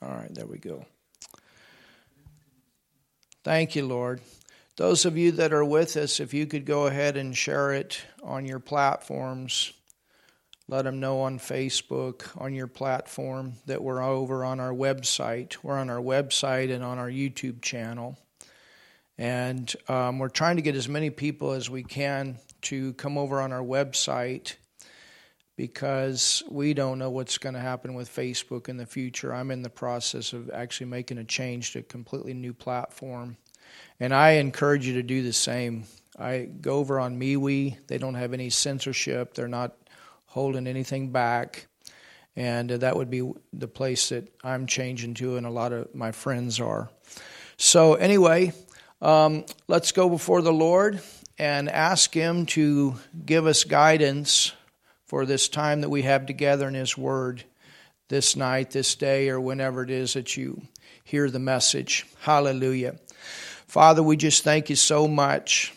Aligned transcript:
All 0.00 0.10
right, 0.10 0.32
there 0.32 0.46
we 0.46 0.58
go. 0.58 0.84
Thank 3.42 3.74
you, 3.74 3.86
Lord. 3.86 4.20
Those 4.76 5.04
of 5.04 5.16
you 5.16 5.32
that 5.32 5.52
are 5.52 5.64
with 5.64 5.96
us, 5.96 6.20
if 6.20 6.32
you 6.32 6.46
could 6.46 6.64
go 6.64 6.86
ahead 6.86 7.16
and 7.16 7.36
share 7.36 7.72
it 7.72 8.00
on 8.22 8.44
your 8.46 8.60
platforms, 8.60 9.72
let 10.68 10.82
them 10.82 11.00
know 11.00 11.22
on 11.22 11.38
Facebook, 11.38 12.40
on 12.40 12.54
your 12.54 12.68
platform, 12.68 13.54
that 13.66 13.82
we're 13.82 14.02
over 14.02 14.44
on 14.44 14.60
our 14.60 14.72
website. 14.72 15.56
We're 15.62 15.78
on 15.78 15.90
our 15.90 16.00
website 16.00 16.72
and 16.72 16.84
on 16.84 16.98
our 16.98 17.08
YouTube 17.08 17.62
channel. 17.62 18.16
And 19.16 19.74
um, 19.88 20.20
we're 20.20 20.28
trying 20.28 20.56
to 20.56 20.62
get 20.62 20.76
as 20.76 20.88
many 20.88 21.10
people 21.10 21.52
as 21.52 21.68
we 21.68 21.82
can 21.82 22.38
to 22.62 22.92
come 22.92 23.18
over 23.18 23.40
on 23.40 23.52
our 23.52 23.64
website 23.64 24.54
because 25.58 26.44
we 26.48 26.72
don't 26.72 27.00
know 27.00 27.10
what's 27.10 27.36
going 27.36 27.56
to 27.56 27.60
happen 27.60 27.94
with 27.94 28.08
Facebook 28.08 28.68
in 28.68 28.76
the 28.76 28.86
future. 28.86 29.34
I'm 29.34 29.50
in 29.50 29.62
the 29.62 29.68
process 29.68 30.32
of 30.32 30.48
actually 30.50 30.86
making 30.86 31.18
a 31.18 31.24
change 31.24 31.72
to 31.72 31.80
a 31.80 31.82
completely 31.82 32.32
new 32.32 32.54
platform. 32.54 33.36
And 33.98 34.14
I 34.14 34.34
encourage 34.34 34.86
you 34.86 34.94
to 34.94 35.02
do 35.02 35.20
the 35.20 35.32
same. 35.32 35.82
I 36.16 36.48
go 36.60 36.76
over 36.76 37.00
on 37.00 37.18
MeWe. 37.18 37.76
They 37.88 37.98
don't 37.98 38.14
have 38.14 38.32
any 38.32 38.50
censorship. 38.50 39.34
They're 39.34 39.48
not 39.48 39.74
holding 40.26 40.68
anything 40.68 41.10
back. 41.10 41.66
And 42.36 42.70
that 42.70 42.94
would 42.94 43.10
be 43.10 43.28
the 43.52 43.66
place 43.66 44.10
that 44.10 44.32
I'm 44.44 44.68
changing 44.68 45.14
to, 45.14 45.38
and 45.38 45.44
a 45.44 45.50
lot 45.50 45.72
of 45.72 45.92
my 45.92 46.12
friends 46.12 46.60
are. 46.60 46.88
So, 47.56 47.94
anyway, 47.94 48.52
um, 49.02 49.44
let's 49.66 49.90
go 49.90 50.08
before 50.08 50.40
the 50.40 50.52
Lord 50.52 51.00
and 51.36 51.68
ask 51.68 52.14
Him 52.14 52.46
to 52.46 52.94
give 53.26 53.48
us 53.48 53.64
guidance 53.64 54.52
for 55.08 55.24
this 55.24 55.48
time 55.48 55.80
that 55.80 55.88
we 55.88 56.02
have 56.02 56.26
together 56.26 56.68
in 56.68 56.74
His 56.74 56.96
Word 56.96 57.42
this 58.08 58.36
night, 58.36 58.70
this 58.70 58.94
day, 58.94 59.30
or 59.30 59.40
whenever 59.40 59.82
it 59.82 59.90
is 59.90 60.12
that 60.12 60.36
you 60.36 60.62
hear 61.02 61.30
the 61.30 61.38
message. 61.38 62.06
Hallelujah. 62.20 62.96
Father, 63.66 64.02
we 64.02 64.16
just 64.18 64.44
thank 64.44 64.70
you 64.70 64.76
so 64.76 65.08
much 65.08 65.72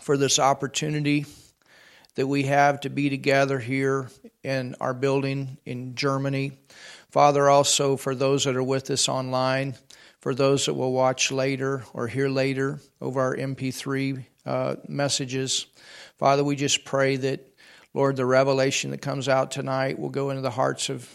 for 0.00 0.16
this 0.16 0.38
opportunity 0.38 1.26
that 2.14 2.26
we 2.26 2.44
have 2.44 2.80
to 2.80 2.90
be 2.90 3.10
together 3.10 3.58
here 3.58 4.08
in 4.44 4.76
our 4.80 4.94
building 4.94 5.58
in 5.64 5.96
Germany. 5.96 6.52
Father, 7.10 7.48
also 7.48 7.96
for 7.96 8.14
those 8.14 8.44
that 8.44 8.56
are 8.56 8.62
with 8.62 8.90
us 8.90 9.08
online, 9.08 9.74
for 10.20 10.34
those 10.34 10.66
that 10.66 10.74
will 10.74 10.92
watch 10.92 11.32
later 11.32 11.82
or 11.92 12.06
hear 12.06 12.28
later 12.28 12.78
over 13.00 13.20
our 13.20 13.36
MP3 13.36 14.24
uh, 14.46 14.76
messages. 14.86 15.66
Father, 16.18 16.44
we 16.44 16.54
just 16.54 16.84
pray 16.84 17.16
that 17.16 17.49
Lord, 17.92 18.16
the 18.16 18.26
revelation 18.26 18.90
that 18.92 19.02
comes 19.02 19.28
out 19.28 19.50
tonight 19.50 19.98
will 19.98 20.10
go 20.10 20.30
into 20.30 20.42
the 20.42 20.50
hearts 20.50 20.88
of 20.88 21.08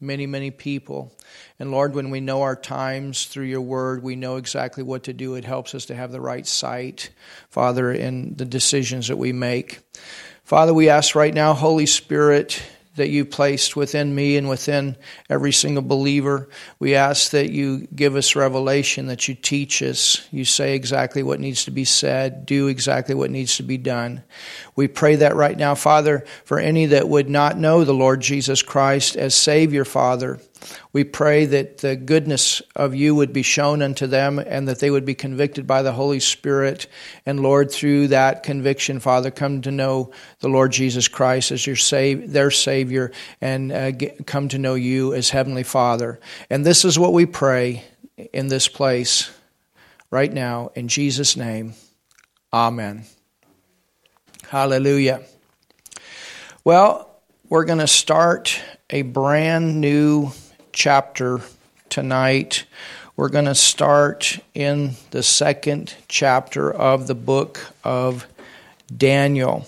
many, 0.00 0.26
many 0.26 0.50
people. 0.50 1.12
And 1.58 1.70
Lord, 1.70 1.94
when 1.94 2.10
we 2.10 2.20
know 2.20 2.42
our 2.42 2.56
times 2.56 3.26
through 3.26 3.44
your 3.44 3.60
word, 3.60 4.02
we 4.02 4.16
know 4.16 4.36
exactly 4.36 4.82
what 4.82 5.04
to 5.04 5.12
do. 5.12 5.34
It 5.34 5.44
helps 5.44 5.74
us 5.74 5.86
to 5.86 5.94
have 5.94 6.12
the 6.12 6.20
right 6.20 6.46
sight, 6.46 7.10
Father, 7.50 7.92
in 7.92 8.34
the 8.36 8.44
decisions 8.44 9.08
that 9.08 9.16
we 9.16 9.32
make. 9.32 9.80
Father, 10.44 10.74
we 10.74 10.88
ask 10.88 11.14
right 11.14 11.32
now, 11.32 11.54
Holy 11.54 11.86
Spirit, 11.86 12.62
that 12.96 13.08
you 13.08 13.24
placed 13.24 13.74
within 13.74 14.14
me 14.14 14.36
and 14.36 14.48
within 14.48 14.96
every 15.28 15.52
single 15.52 15.82
believer. 15.82 16.48
We 16.78 16.94
ask 16.94 17.30
that 17.30 17.50
you 17.50 17.88
give 17.94 18.14
us 18.14 18.36
revelation, 18.36 19.06
that 19.06 19.26
you 19.26 19.34
teach 19.34 19.82
us, 19.82 20.26
you 20.30 20.44
say 20.44 20.74
exactly 20.74 21.22
what 21.22 21.40
needs 21.40 21.64
to 21.64 21.70
be 21.70 21.84
said, 21.84 22.46
do 22.46 22.68
exactly 22.68 23.14
what 23.14 23.30
needs 23.30 23.56
to 23.56 23.62
be 23.64 23.78
done. 23.78 24.22
We 24.76 24.86
pray 24.86 25.16
that 25.16 25.34
right 25.34 25.56
now, 25.56 25.74
Father, 25.74 26.24
for 26.44 26.58
any 26.58 26.86
that 26.86 27.08
would 27.08 27.28
not 27.28 27.58
know 27.58 27.84
the 27.84 27.92
Lord 27.92 28.20
Jesus 28.20 28.62
Christ 28.62 29.16
as 29.16 29.34
Savior, 29.34 29.84
Father. 29.84 30.38
We 30.92 31.04
pray 31.04 31.46
that 31.46 31.78
the 31.78 31.96
goodness 31.96 32.62
of 32.76 32.94
you 32.94 33.14
would 33.14 33.32
be 33.32 33.42
shown 33.42 33.82
unto 33.82 34.06
them 34.06 34.38
and 34.38 34.68
that 34.68 34.80
they 34.80 34.90
would 34.90 35.04
be 35.04 35.14
convicted 35.14 35.66
by 35.66 35.82
the 35.82 35.92
Holy 35.92 36.20
Spirit. 36.20 36.86
And 37.26 37.40
Lord, 37.40 37.70
through 37.70 38.08
that 38.08 38.42
conviction, 38.42 39.00
Father, 39.00 39.30
come 39.30 39.60
to 39.62 39.70
know 39.70 40.12
the 40.40 40.48
Lord 40.48 40.72
Jesus 40.72 41.08
Christ 41.08 41.50
as 41.52 41.66
your 41.66 41.76
save, 41.76 42.32
their 42.32 42.50
Savior 42.50 43.12
and 43.40 43.72
uh, 43.72 43.90
get, 43.90 44.26
come 44.26 44.48
to 44.48 44.58
know 44.58 44.74
you 44.74 45.14
as 45.14 45.30
Heavenly 45.30 45.64
Father. 45.64 46.20
And 46.50 46.64
this 46.64 46.84
is 46.84 46.98
what 46.98 47.12
we 47.12 47.26
pray 47.26 47.84
in 48.32 48.48
this 48.48 48.68
place 48.68 49.30
right 50.10 50.32
now. 50.32 50.70
In 50.74 50.88
Jesus' 50.88 51.36
name, 51.36 51.74
Amen. 52.52 53.02
Hallelujah. 54.46 55.22
Well, 56.62 57.10
we're 57.48 57.64
going 57.64 57.80
to 57.80 57.88
start 57.88 58.60
a 58.90 59.02
brand 59.02 59.80
new 59.80 60.30
chapter 60.74 61.40
tonight. 61.88 62.64
We're 63.16 63.28
going 63.28 63.44
to 63.44 63.54
start 63.54 64.40
in 64.54 64.96
the 65.12 65.22
second 65.22 65.94
chapter 66.08 66.70
of 66.70 67.06
the 67.06 67.14
book 67.14 67.60
of 67.84 68.26
Daniel. 68.94 69.66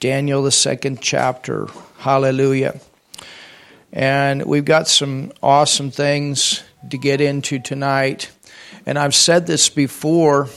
Daniel, 0.00 0.42
the 0.42 0.50
second 0.50 1.02
chapter. 1.02 1.68
Hallelujah. 1.98 2.80
And 3.92 4.46
we've 4.46 4.64
got 4.64 4.88
some 4.88 5.32
awesome 5.42 5.90
things 5.90 6.62
to 6.88 6.96
get 6.96 7.20
into 7.20 7.58
tonight. 7.58 8.30
And 8.86 8.98
I've 8.98 9.14
said 9.14 9.46
this 9.46 9.68
before 9.68 10.48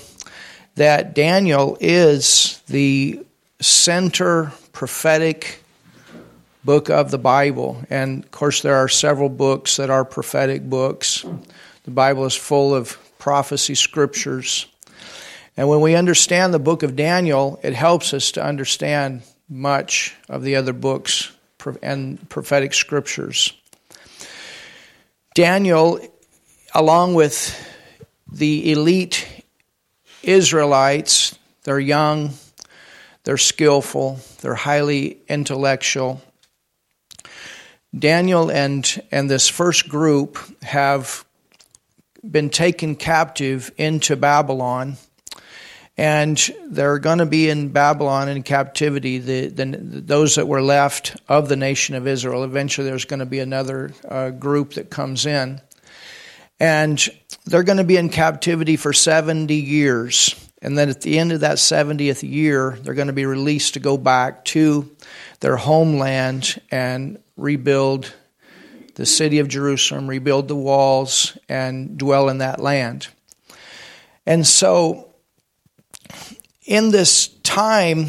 that 0.76 1.14
Daniel 1.14 1.78
is 1.82 2.62
the 2.68 3.26
center 3.60 4.54
prophetic 4.72 5.62
book 6.66 6.90
of 6.90 7.12
the 7.12 7.20
Bible. 7.20 7.84
And 7.92 8.24
of 8.24 8.32
course, 8.32 8.62
there 8.62 8.76
are 8.76 8.90
several 8.90 9.30
books 9.30 9.78
that 9.78 9.92
are 9.92 10.04
prophetic 10.04 10.68
books. 10.68 11.24
The 11.84 11.92
Bible 11.92 12.26
is 12.26 12.36
full 12.36 12.74
of 12.74 12.98
prophecy 13.20 13.76
scriptures. 13.76 14.66
And 15.56 15.70
when 15.70 15.82
we 15.82 15.96
understand 15.96 16.54
the 16.54 16.60
book 16.60 16.82
of 16.82 16.96
Daniel, 16.96 17.60
it 17.64 17.74
helps 17.74 18.14
us 18.14 18.32
to 18.32 18.44
understand 18.44 19.22
much 19.48 20.16
of 20.28 20.42
the 20.42 20.56
other 20.56 20.74
books 20.74 21.32
and 21.84 22.28
prophetic 22.30 22.74
scriptures. 22.74 23.54
Daniel, 25.36 26.00
along 26.74 27.14
with 27.14 27.56
the 28.32 28.72
elite 28.72 29.28
Israelites, 30.24 31.38
they're 31.64 31.80
young, 31.80 32.32
they're 33.24 33.38
skillful, 33.38 34.20
they're 34.42 34.56
highly 34.56 35.20
intellectual. 35.28 36.22
Daniel 37.98 38.52
and, 38.52 39.02
and 39.12 39.30
this 39.30 39.48
first 39.48 39.88
group 39.88 40.38
have 40.64 41.24
been 42.30 42.50
taken 42.50 42.96
captive 42.96 43.72
into 43.78 44.18
Babylon, 44.18 44.98
and 45.98 46.38
they're 46.68 47.00
going 47.00 47.20
to 47.20 47.26
be 47.26 47.50
in 47.50 47.70
Babylon 47.70 48.28
in 48.28 48.44
captivity. 48.44 49.20
The, 49.20 49.48
the, 49.48 49.66
those 49.66 50.36
that 50.36 50.48
were 50.48 50.62
left 50.62 51.16
of 51.30 51.48
the 51.48 51.56
nation 51.56 51.96
of 51.96 52.06
Israel. 52.06 52.44
Eventually, 52.44 52.90
there's 52.90 53.06
going 53.06 53.22
to 53.22 53.26
be 53.26 53.40
another 53.40 53.92
uh, 54.08 54.32
group 54.32 54.74
that 54.74 54.90
comes 54.90 55.26
in, 55.26 55.62
and 56.60 57.08
they're 57.46 57.64
going 57.64 57.78
to 57.78 57.86
be 57.86 57.98
in 57.98 58.10
captivity 58.10 58.76
for 58.76 58.92
70 58.92 59.56
years. 59.56 60.36
And 60.62 60.78
then 60.78 60.90
at 60.90 61.02
the 61.02 61.20
end 61.20 61.32
of 61.32 61.42
that 61.42 61.58
70th 61.58 62.30
year, 62.30 62.78
they're 62.82 62.96
going 62.96 63.08
to 63.08 63.14
be 63.14 63.26
released 63.26 63.76
to 63.76 63.80
go 63.80 63.98
back 63.98 64.44
to 64.46 64.90
their 65.40 65.58
homeland 65.58 66.60
and 66.72 67.20
rebuild 67.38 68.14
the 68.96 69.06
city 69.06 69.40
of 69.40 69.48
Jerusalem, 69.48 70.08
rebuild 70.08 70.48
the 70.48 70.56
walls, 70.56 71.38
and 71.50 71.98
dwell 71.98 72.30
in 72.30 72.40
that 72.40 72.60
land. 72.60 73.08
And 74.26 74.48
so, 74.48 75.14
in 76.66 76.92
this 76.92 77.28
time 77.44 78.08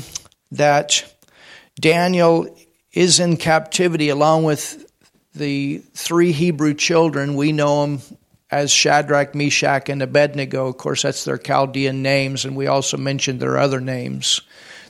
that 0.53 1.13
Daniel 1.79 2.57
is 2.93 3.21
in 3.21 3.37
captivity, 3.37 4.09
along 4.09 4.45
with 4.45 4.91
the 5.35 5.79
three 5.95 6.33
Hebrew 6.33 6.73
children, 6.73 7.35
we 7.35 7.53
know 7.53 7.83
them 7.83 8.01
as 8.51 8.71
Shadrach, 8.71 9.35
Meshach, 9.35 9.89
and 9.89 10.01
Abednego. 10.03 10.69
Of 10.69 10.79
course, 10.79 11.03
that's 11.03 11.25
their 11.25 11.37
Chaldean 11.37 12.03
names, 12.03 12.45
and 12.45 12.57
we 12.57 12.69
also 12.69 12.97
mentioned 12.97 13.41
their 13.41 13.59
other 13.59 13.81
names, 13.81 14.41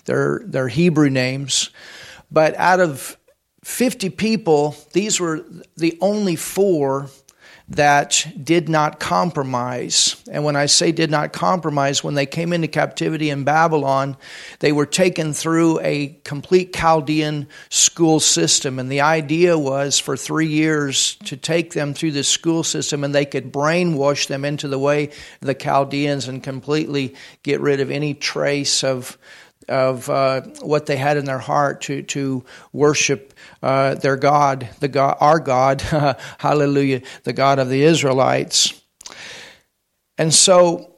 their, 0.04 0.42
their 0.44 0.68
Hebrew 0.68 1.10
names. 1.10 1.70
But 2.30 2.54
out 2.56 2.80
of 2.80 3.16
50 3.66 4.10
people, 4.10 4.76
these 4.92 5.18
were 5.18 5.44
the 5.76 5.98
only 6.00 6.36
four 6.36 7.10
that 7.68 8.24
did 8.40 8.68
not 8.68 9.00
compromise. 9.00 10.22
And 10.30 10.44
when 10.44 10.54
I 10.54 10.66
say 10.66 10.92
did 10.92 11.10
not 11.10 11.32
compromise, 11.32 12.02
when 12.02 12.14
they 12.14 12.26
came 12.26 12.52
into 12.52 12.68
captivity 12.68 13.28
in 13.28 13.42
Babylon, 13.42 14.16
they 14.60 14.70
were 14.70 14.86
taken 14.86 15.32
through 15.32 15.80
a 15.80 16.16
complete 16.22 16.72
Chaldean 16.72 17.48
school 17.68 18.20
system. 18.20 18.78
And 18.78 18.90
the 18.90 19.00
idea 19.00 19.58
was 19.58 19.98
for 19.98 20.16
three 20.16 20.46
years 20.46 21.16
to 21.24 21.36
take 21.36 21.72
them 21.72 21.92
through 21.92 22.12
this 22.12 22.28
school 22.28 22.62
system 22.62 23.02
and 23.02 23.12
they 23.12 23.26
could 23.26 23.52
brainwash 23.52 24.28
them 24.28 24.44
into 24.44 24.68
the 24.68 24.78
way 24.78 25.10
the 25.40 25.54
Chaldeans 25.54 26.28
and 26.28 26.40
completely 26.40 27.16
get 27.42 27.60
rid 27.60 27.80
of 27.80 27.90
any 27.90 28.14
trace 28.14 28.84
of 28.84 29.18
of 29.68 30.08
uh, 30.08 30.42
what 30.62 30.86
they 30.86 30.96
had 30.96 31.16
in 31.16 31.24
their 31.24 31.38
heart 31.38 31.80
to 31.82 32.02
to 32.02 32.44
worship 32.72 33.34
uh, 33.62 33.94
their 33.94 34.16
God, 34.16 34.68
the 34.80 34.88
God, 34.88 35.16
our 35.20 35.40
God, 35.40 35.80
Hallelujah, 36.38 37.02
the 37.24 37.32
God 37.32 37.58
of 37.58 37.68
the 37.68 37.82
Israelites. 37.82 38.80
And 40.18 40.32
so, 40.32 40.92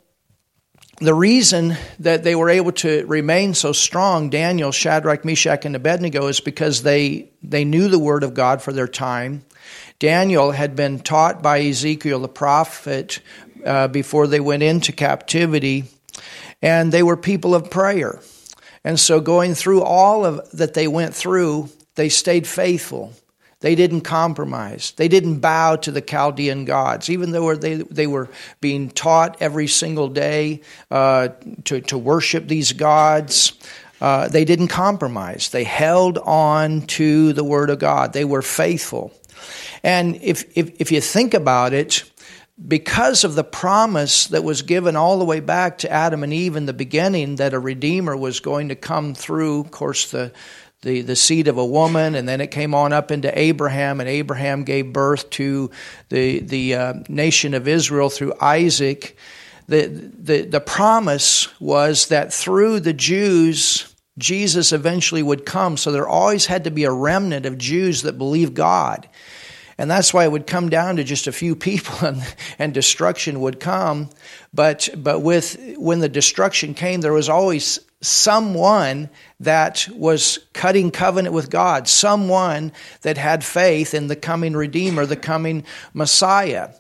the 1.00 1.14
reason 1.14 1.76
that 2.00 2.24
they 2.24 2.34
were 2.34 2.50
able 2.50 2.72
to 2.72 3.06
remain 3.06 3.54
so 3.54 3.72
strong, 3.72 4.30
Daniel, 4.30 4.72
Shadrach, 4.72 5.24
Meshach, 5.24 5.64
and 5.64 5.76
Abednego, 5.76 6.26
is 6.26 6.40
because 6.40 6.82
they 6.82 7.30
they 7.42 7.64
knew 7.64 7.88
the 7.88 7.98
word 7.98 8.24
of 8.24 8.34
God 8.34 8.62
for 8.62 8.72
their 8.72 8.88
time. 8.88 9.44
Daniel 9.98 10.52
had 10.52 10.76
been 10.76 11.00
taught 11.00 11.42
by 11.42 11.60
Ezekiel 11.60 12.20
the 12.20 12.28
prophet 12.28 13.20
uh, 13.64 13.88
before 13.88 14.26
they 14.26 14.40
went 14.40 14.62
into 14.62 14.92
captivity, 14.92 15.84
and 16.62 16.92
they 16.92 17.02
were 17.02 17.16
people 17.16 17.54
of 17.54 17.70
prayer. 17.70 18.20
And 18.84 18.98
so, 18.98 19.20
going 19.20 19.54
through 19.54 19.82
all 19.82 20.24
of 20.24 20.50
that 20.52 20.74
they 20.74 20.88
went 20.88 21.14
through, 21.14 21.68
they 21.98 22.08
stayed 22.08 22.46
faithful. 22.46 23.12
They 23.58 23.74
didn't 23.74 24.02
compromise. 24.02 24.92
They 24.92 25.08
didn't 25.08 25.40
bow 25.40 25.74
to 25.76 25.90
the 25.90 26.00
Chaldean 26.00 26.64
gods, 26.64 27.10
even 27.10 27.32
though 27.32 27.56
they, 27.56 27.74
they 27.74 28.06
were 28.06 28.30
being 28.60 28.88
taught 28.88 29.42
every 29.42 29.66
single 29.66 30.08
day 30.08 30.60
uh, 30.92 31.30
to, 31.64 31.80
to 31.80 31.98
worship 31.98 32.46
these 32.46 32.72
gods. 32.72 33.52
Uh, 34.00 34.28
they 34.28 34.44
didn't 34.44 34.68
compromise. 34.68 35.50
They 35.50 35.64
held 35.64 36.18
on 36.18 36.82
to 36.82 37.32
the 37.32 37.42
Word 37.42 37.70
of 37.70 37.80
God. 37.80 38.12
They 38.12 38.24
were 38.24 38.42
faithful. 38.42 39.12
And 39.82 40.14
if, 40.22 40.56
if, 40.56 40.80
if 40.80 40.92
you 40.92 41.00
think 41.00 41.34
about 41.34 41.72
it, 41.72 42.04
because 42.66 43.24
of 43.24 43.34
the 43.34 43.44
promise 43.44 44.28
that 44.28 44.44
was 44.44 44.62
given 44.62 44.94
all 44.94 45.18
the 45.18 45.24
way 45.24 45.40
back 45.40 45.78
to 45.78 45.90
Adam 45.90 46.22
and 46.22 46.32
Eve 46.32 46.54
in 46.54 46.66
the 46.66 46.72
beginning 46.72 47.36
that 47.36 47.54
a 47.54 47.58
Redeemer 47.58 48.16
was 48.16 48.38
going 48.38 48.68
to 48.68 48.76
come 48.76 49.14
through, 49.14 49.60
of 49.60 49.70
course, 49.72 50.12
the, 50.12 50.32
the, 50.82 51.02
the 51.02 51.16
seed 51.16 51.48
of 51.48 51.58
a 51.58 51.66
woman, 51.66 52.14
and 52.14 52.28
then 52.28 52.40
it 52.40 52.50
came 52.50 52.74
on 52.74 52.92
up 52.92 53.10
into 53.10 53.36
Abraham, 53.36 54.00
and 54.00 54.08
Abraham 54.08 54.62
gave 54.62 54.92
birth 54.92 55.28
to 55.30 55.70
the, 56.08 56.40
the 56.40 56.74
uh, 56.74 56.94
nation 57.08 57.54
of 57.54 57.66
Israel 57.66 58.10
through 58.10 58.34
Isaac. 58.40 59.16
The, 59.66 59.86
the, 59.86 60.42
the 60.42 60.60
promise 60.60 61.48
was 61.60 62.08
that 62.08 62.32
through 62.32 62.80
the 62.80 62.92
Jews, 62.92 63.92
Jesus 64.18 64.72
eventually 64.72 65.22
would 65.22 65.44
come. 65.44 65.76
So 65.76 65.90
there 65.90 66.08
always 66.08 66.46
had 66.46 66.64
to 66.64 66.70
be 66.70 66.84
a 66.84 66.92
remnant 66.92 67.44
of 67.44 67.58
Jews 67.58 68.02
that 68.02 68.16
believed 68.16 68.54
God. 68.54 69.08
And 69.78 69.88
that's 69.90 70.12
why 70.12 70.24
it 70.24 70.32
would 70.32 70.46
come 70.46 70.68
down 70.68 70.96
to 70.96 71.04
just 71.04 71.26
a 71.26 71.32
few 71.32 71.54
people 71.54 71.94
and, 72.06 72.22
and 72.58 72.72
destruction 72.72 73.40
would 73.40 73.60
come. 73.60 74.10
But, 74.54 74.88
but 74.96 75.20
with, 75.20 75.76
when 75.76 75.98
the 76.00 76.08
destruction 76.08 76.74
came, 76.74 77.00
there 77.00 77.12
was 77.12 77.28
always 77.28 77.80
someone 78.00 79.10
that 79.40 79.88
was 79.92 80.38
cutting 80.52 80.90
covenant 80.90 81.34
with 81.34 81.50
God, 81.50 81.88
someone 81.88 82.72
that 83.02 83.18
had 83.18 83.42
faith 83.42 83.92
in 83.92 84.06
the 84.06 84.16
coming 84.16 84.54
Redeemer, 84.54 85.04
the 85.04 85.16
coming 85.16 85.64
Messiah. 85.94 86.70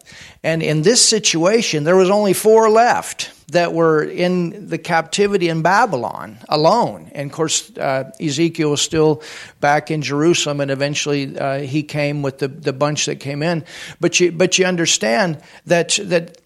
And 0.44 0.62
in 0.62 0.82
this 0.82 1.04
situation, 1.04 1.84
there 1.84 1.96
was 1.96 2.10
only 2.10 2.32
four 2.32 2.70
left 2.70 3.32
that 3.48 3.72
were 3.72 4.02
in 4.02 4.68
the 4.68 4.78
captivity 4.78 5.48
in 5.48 5.62
Babylon 5.62 6.38
alone. 6.48 7.10
And 7.14 7.30
of 7.30 7.34
course, 7.34 7.76
uh, 7.76 8.10
Ezekiel 8.20 8.70
was 8.70 8.82
still 8.82 9.22
back 9.60 9.90
in 9.90 10.02
Jerusalem, 10.02 10.60
and 10.60 10.70
eventually 10.70 11.36
uh, 11.36 11.60
he 11.60 11.82
came 11.82 12.22
with 12.22 12.38
the, 12.38 12.48
the 12.48 12.72
bunch 12.72 13.06
that 13.06 13.16
came 13.16 13.42
in. 13.42 13.64
But 14.00 14.20
you, 14.20 14.30
but 14.30 14.58
you 14.58 14.66
understand 14.66 15.42
that, 15.66 15.98
that 16.04 16.38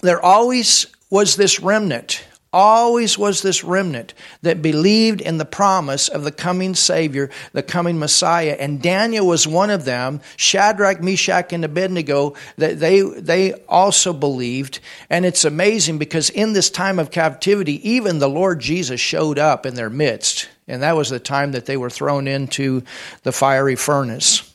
there 0.00 0.20
always 0.20 0.86
was 1.10 1.36
this 1.36 1.60
remnant 1.60 2.24
always 2.52 3.18
was 3.18 3.42
this 3.42 3.62
remnant 3.62 4.14
that 4.42 4.62
believed 4.62 5.20
in 5.20 5.38
the 5.38 5.44
promise 5.44 6.08
of 6.08 6.24
the 6.24 6.32
coming 6.32 6.74
Savior, 6.74 7.30
the 7.52 7.62
coming 7.62 7.98
Messiah. 7.98 8.56
And 8.58 8.82
Daniel 8.82 9.26
was 9.26 9.46
one 9.46 9.70
of 9.70 9.84
them. 9.84 10.20
Shadrach, 10.36 11.02
Meshach, 11.02 11.52
and 11.52 11.64
Abednego, 11.64 12.34
they, 12.56 13.00
they 13.00 13.52
also 13.68 14.12
believed. 14.12 14.80
And 15.10 15.26
it's 15.26 15.44
amazing 15.44 15.98
because 15.98 16.30
in 16.30 16.52
this 16.52 16.70
time 16.70 16.98
of 16.98 17.10
captivity, 17.10 17.88
even 17.88 18.18
the 18.18 18.28
Lord 18.28 18.60
Jesus 18.60 19.00
showed 19.00 19.38
up 19.38 19.66
in 19.66 19.74
their 19.74 19.90
midst. 19.90 20.48
And 20.66 20.82
that 20.82 20.96
was 20.96 21.10
the 21.10 21.20
time 21.20 21.52
that 21.52 21.66
they 21.66 21.76
were 21.76 21.90
thrown 21.90 22.28
into 22.28 22.82
the 23.22 23.32
fiery 23.32 23.76
furnace. 23.76 24.54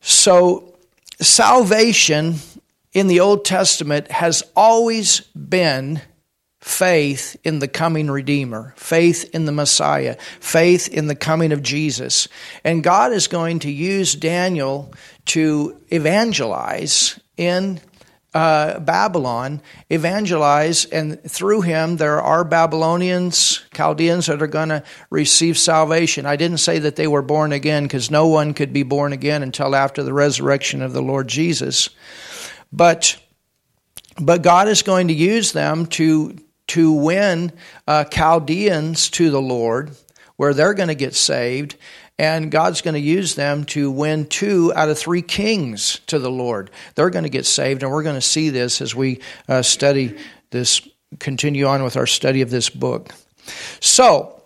So, 0.00 0.74
salvation 1.20 2.36
in 2.92 3.06
the 3.06 3.20
Old 3.20 3.44
Testament 3.44 4.10
has 4.10 4.42
always 4.56 5.20
been 5.20 6.00
faith 6.60 7.36
in 7.42 7.58
the 7.58 7.68
coming 7.68 8.10
Redeemer, 8.10 8.74
faith 8.76 9.30
in 9.32 9.46
the 9.46 9.52
Messiah, 9.52 10.16
faith 10.40 10.88
in 10.88 11.06
the 11.06 11.14
coming 11.14 11.52
of 11.52 11.62
Jesus. 11.62 12.28
And 12.64 12.84
God 12.84 13.12
is 13.12 13.28
going 13.28 13.60
to 13.60 13.70
use 13.70 14.14
Daniel 14.14 14.92
to 15.26 15.80
evangelize 15.88 17.18
in 17.36 17.80
uh, 18.32 18.78
Babylon, 18.78 19.60
evangelize, 19.88 20.84
and 20.84 21.20
through 21.24 21.62
him 21.62 21.96
there 21.96 22.20
are 22.20 22.44
Babylonians, 22.44 23.64
Chaldeans 23.74 24.26
that 24.26 24.42
are 24.42 24.46
going 24.46 24.68
to 24.68 24.84
receive 25.08 25.58
salvation. 25.58 26.26
I 26.26 26.36
didn't 26.36 26.58
say 26.58 26.78
that 26.80 26.94
they 26.94 27.08
were 27.08 27.22
born 27.22 27.52
again 27.52 27.84
because 27.84 28.10
no 28.10 28.28
one 28.28 28.54
could 28.54 28.72
be 28.72 28.84
born 28.84 29.12
again 29.12 29.42
until 29.42 29.74
after 29.74 30.02
the 30.02 30.12
resurrection 30.12 30.80
of 30.82 30.92
the 30.92 31.02
Lord 31.02 31.26
Jesus. 31.26 31.90
But 32.72 33.16
but 34.20 34.42
God 34.42 34.68
is 34.68 34.82
going 34.82 35.08
to 35.08 35.14
use 35.14 35.52
them 35.52 35.86
to 35.86 36.36
to 36.70 36.92
win 36.92 37.52
uh, 37.88 38.04
Chaldeans 38.04 39.10
to 39.10 39.30
the 39.30 39.42
Lord, 39.42 39.90
where 40.36 40.54
they're 40.54 40.74
going 40.74 40.88
to 40.88 40.94
get 40.94 41.16
saved, 41.16 41.74
and 42.16 42.48
God's 42.48 42.80
going 42.80 42.94
to 42.94 43.00
use 43.00 43.34
them 43.34 43.64
to 43.66 43.90
win 43.90 44.26
two 44.26 44.72
out 44.76 44.88
of 44.88 44.96
three 44.96 45.22
kings 45.22 46.00
to 46.06 46.20
the 46.20 46.30
Lord. 46.30 46.70
They're 46.94 47.10
going 47.10 47.24
to 47.24 47.30
get 47.30 47.44
saved, 47.46 47.82
and 47.82 47.90
we're 47.90 48.04
going 48.04 48.14
to 48.14 48.20
see 48.20 48.50
this 48.50 48.80
as 48.80 48.94
we 48.94 49.20
uh, 49.48 49.62
study 49.62 50.16
this, 50.50 50.86
continue 51.18 51.66
on 51.66 51.82
with 51.82 51.96
our 51.96 52.06
study 52.06 52.40
of 52.40 52.50
this 52.50 52.70
book. 52.70 53.10
So, 53.80 54.40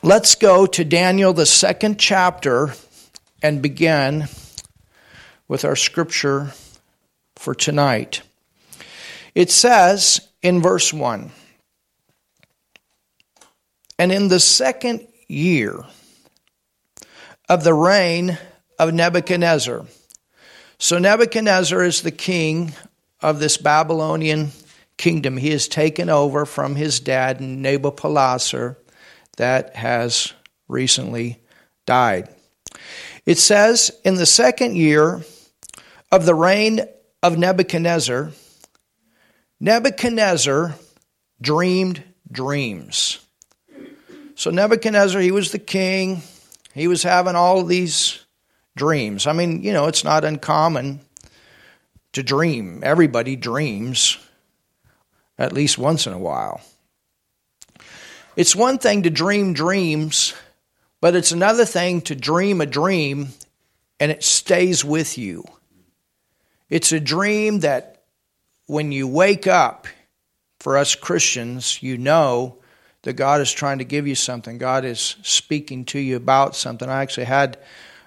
let's 0.00 0.36
go 0.36 0.66
to 0.66 0.84
Daniel, 0.84 1.32
the 1.32 1.46
second 1.46 1.98
chapter, 1.98 2.74
and 3.42 3.60
begin 3.60 4.28
with 5.48 5.64
our 5.64 5.76
scripture 5.76 6.52
for 7.34 7.52
tonight. 7.52 8.22
It 9.34 9.50
says 9.50 10.28
in 10.42 10.60
verse 10.60 10.92
1 10.92 11.30
And 13.98 14.12
in 14.12 14.28
the 14.28 14.40
second 14.40 15.06
year 15.28 15.84
of 17.48 17.64
the 17.64 17.74
reign 17.74 18.38
of 18.78 18.92
Nebuchadnezzar, 18.92 19.86
so 20.78 20.98
Nebuchadnezzar 20.98 21.82
is 21.84 22.02
the 22.02 22.10
king 22.10 22.72
of 23.20 23.38
this 23.38 23.56
Babylonian 23.56 24.50
kingdom. 24.96 25.36
He 25.36 25.50
has 25.50 25.68
taken 25.68 26.08
over 26.08 26.44
from 26.44 26.74
his 26.74 26.98
dad, 26.98 27.38
Nabopolassar, 27.38 28.76
that 29.36 29.76
has 29.76 30.32
recently 30.68 31.40
died. 31.86 32.28
It 33.24 33.38
says, 33.38 33.92
In 34.04 34.16
the 34.16 34.26
second 34.26 34.76
year 34.76 35.22
of 36.10 36.26
the 36.26 36.34
reign 36.34 36.80
of 37.22 37.38
Nebuchadnezzar, 37.38 38.32
Nebuchadnezzar 39.62 40.74
dreamed 41.40 42.02
dreams. 42.32 43.20
So, 44.34 44.50
Nebuchadnezzar, 44.50 45.20
he 45.20 45.30
was 45.30 45.52
the 45.52 45.60
king. 45.60 46.22
He 46.74 46.88
was 46.88 47.04
having 47.04 47.36
all 47.36 47.62
these 47.62 48.24
dreams. 48.74 49.28
I 49.28 49.32
mean, 49.32 49.62
you 49.62 49.72
know, 49.72 49.86
it's 49.86 50.02
not 50.02 50.24
uncommon 50.24 50.98
to 52.10 52.24
dream. 52.24 52.80
Everybody 52.82 53.36
dreams 53.36 54.18
at 55.38 55.52
least 55.52 55.78
once 55.78 56.08
in 56.08 56.12
a 56.12 56.18
while. 56.18 56.60
It's 58.34 58.56
one 58.56 58.78
thing 58.78 59.04
to 59.04 59.10
dream 59.10 59.52
dreams, 59.52 60.34
but 61.00 61.14
it's 61.14 61.30
another 61.30 61.66
thing 61.66 62.00
to 62.02 62.16
dream 62.16 62.60
a 62.60 62.66
dream 62.66 63.28
and 64.00 64.10
it 64.10 64.24
stays 64.24 64.84
with 64.84 65.16
you. 65.18 65.44
It's 66.68 66.90
a 66.90 66.98
dream 66.98 67.60
that 67.60 67.91
when 68.66 68.92
you 68.92 69.08
wake 69.08 69.46
up, 69.46 69.86
for 70.60 70.76
us 70.76 70.94
Christians, 70.94 71.82
you 71.82 71.98
know 71.98 72.58
that 73.02 73.14
God 73.14 73.40
is 73.40 73.52
trying 73.52 73.78
to 73.78 73.84
give 73.84 74.06
you 74.06 74.14
something. 74.14 74.58
God 74.58 74.84
is 74.84 75.16
speaking 75.22 75.84
to 75.86 75.98
you 75.98 76.16
about 76.16 76.54
something. 76.54 76.88
I 76.88 77.02
actually 77.02 77.24
had 77.24 77.58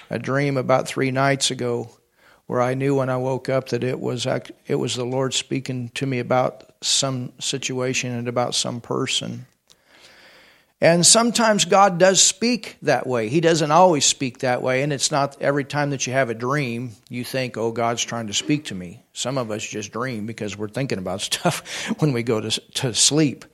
a 0.10 0.18
dream 0.18 0.56
about 0.56 0.88
three 0.88 1.12
nights 1.12 1.52
ago 1.52 1.90
where 2.48 2.62
I 2.62 2.76
knew 2.76 2.96
when 2.96 3.10
I 3.10 3.18
woke 3.18 3.50
up 3.50 3.70
that 3.70 3.84
it 3.84 4.00
was 4.00 4.26
it 4.68 4.76
was 4.76 4.96
the 4.96 5.04
Lord 5.04 5.34
speaking 5.34 5.90
to 5.96 6.06
me 6.06 6.20
about 6.20 6.64
some 6.82 7.34
situation 7.40 8.12
and 8.12 8.28
about 8.28 8.56
some 8.56 8.80
person. 8.80 9.48
And 10.82 11.06
sometimes 11.06 11.66
God 11.66 11.98
does 11.98 12.22
speak 12.22 12.78
that 12.82 13.08
way. 13.08 13.30
He 13.30 13.40
doesn't 13.40 13.72
always 13.72 14.04
speak 14.04 14.40
that 14.40 14.62
way, 14.62 14.84
and 14.84 14.92
it's 14.92 15.10
not 15.10 15.42
every 15.42 15.64
time 15.64 15.92
that 15.92 16.06
you 16.06 16.14
have 16.14 16.30
a 16.30 16.34
dream 16.34 16.92
you 17.10 17.24
think, 17.24 17.56
oh, 17.56 17.72
God's 17.72 18.04
trying 18.04 18.28
to 18.28 18.34
speak 18.34 18.66
to 18.66 18.76
me. 18.76 19.04
Some 19.14 19.38
of 19.38 19.52
us 19.52 19.64
just 19.64 19.94
dream 19.94 20.26
because 20.26 20.58
we're 20.58 20.68
thinking 20.68 20.98
about 20.98 21.22
stuff 21.22 21.88
when 22.00 22.12
we 22.12 22.24
go 22.24 22.42
to, 22.42 22.50
to 22.50 22.94
sleep. 22.94 23.46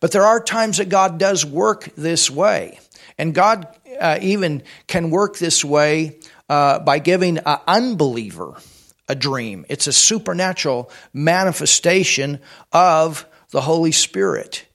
But 0.00 0.12
there 0.12 0.24
are 0.24 0.40
times 0.40 0.76
that 0.76 0.88
God 0.88 1.18
does 1.18 1.44
work 1.44 1.90
this 1.96 2.30
way. 2.30 2.78
And 3.16 3.34
God 3.34 3.66
uh, 3.98 4.18
even 4.20 4.62
can 4.86 5.10
work 5.10 5.38
this 5.38 5.64
way 5.64 6.18
uh, 6.48 6.78
by 6.80 6.98
giving 6.98 7.38
an 7.38 7.58
unbeliever 7.66 8.54
a 9.08 9.14
dream. 9.14 9.64
It's 9.68 9.86
a 9.86 9.92
supernatural 9.92 10.90
manifestation 11.12 12.40
of 12.72 13.26
the 13.50 13.62
Holy 13.62 13.92
Spirit. 13.92 14.67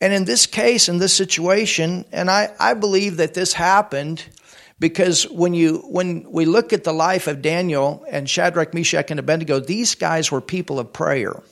And 0.00 0.12
in 0.12 0.24
this 0.24 0.46
case, 0.46 0.88
in 0.88 0.98
this 0.98 1.14
situation, 1.14 2.04
and 2.12 2.30
I, 2.30 2.52
I 2.58 2.74
believe 2.74 3.16
that 3.18 3.34
this 3.34 3.52
happened 3.52 4.22
because 4.78 5.24
when 5.30 5.54
you 5.54 5.78
when 5.88 6.30
we 6.30 6.44
look 6.44 6.72
at 6.72 6.84
the 6.84 6.92
life 6.92 7.26
of 7.26 7.42
Daniel 7.42 8.04
and 8.10 8.28
Shadrach, 8.28 8.74
Meshach, 8.74 9.10
and 9.10 9.20
Abednego, 9.20 9.60
these 9.60 9.94
guys 9.94 10.30
were 10.30 10.40
people 10.40 10.80
of 10.80 10.92
prayer. 10.92 11.42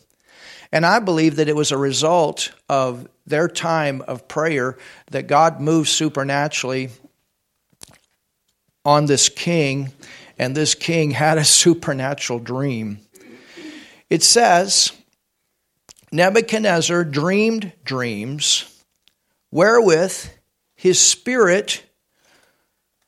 And 0.72 0.87
I 0.87 0.99
believe 1.00 1.37
that 1.37 1.49
it 1.49 1.56
was 1.56 1.70
a 1.70 1.76
result 1.76 2.52
of 2.68 3.06
their 3.26 3.46
time 3.46 4.02
of 4.02 4.26
prayer 4.26 4.78
that 5.11 5.26
God 5.26 5.61
moved 5.61 5.88
supernaturally 5.88 6.90
on 8.84 9.06
this 9.06 9.28
king, 9.28 9.92
and 10.38 10.56
this 10.56 10.75
king 10.75 11.11
had 11.25 11.38
a 11.38 11.44
supernatural 11.44 12.38
dream. 12.38 12.99
It 14.11 14.22
says, 14.22 14.92
Nebuchadnezzar 16.12 17.04
dreamed 17.04 17.73
dreams 17.85 18.85
wherewith 19.50 20.28
his 20.75 21.00
spirit 21.00 21.83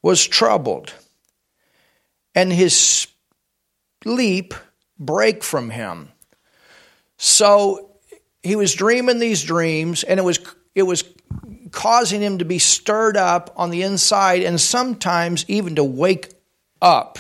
was 0.02 0.26
troubled, 0.26 0.92
and 2.34 2.52
his 2.52 3.06
sleep 4.02 4.54
brake 4.98 5.42
from 5.42 5.70
him. 5.70 6.10
So 7.16 7.90
he 8.42 8.56
was 8.56 8.74
dreaming 8.74 9.18
these 9.18 9.42
dreams, 9.42 10.02
and 10.02 10.18
it 10.18 10.22
was 10.22 10.40
it 10.74 10.82
was 10.82 11.04
causing 11.70 12.22
him 12.22 12.38
to 12.38 12.44
be 12.44 12.58
stirred 12.58 13.16
up 13.16 13.52
on 13.56 13.70
the 13.70 13.82
inside, 13.82 14.42
and 14.42 14.60
sometimes 14.60 15.44
even 15.48 15.74
to 15.76 15.84
wake 15.84 16.32
up. 16.80 17.18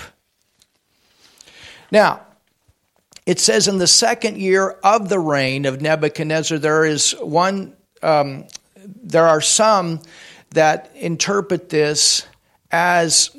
Now, 1.90 2.26
it 3.26 3.40
says 3.40 3.68
in 3.68 3.78
the 3.78 3.86
second 3.86 4.38
year 4.38 4.70
of 4.82 5.08
the 5.08 5.18
reign 5.18 5.64
of 5.64 5.80
Nebuchadnezzar, 5.80 6.58
there 6.58 6.84
is 6.84 7.12
one. 7.20 7.76
Um, 8.02 8.46
there 9.02 9.26
are 9.26 9.40
some 9.40 10.00
that 10.50 10.90
interpret 10.94 11.70
this 11.70 12.26
as 12.70 13.30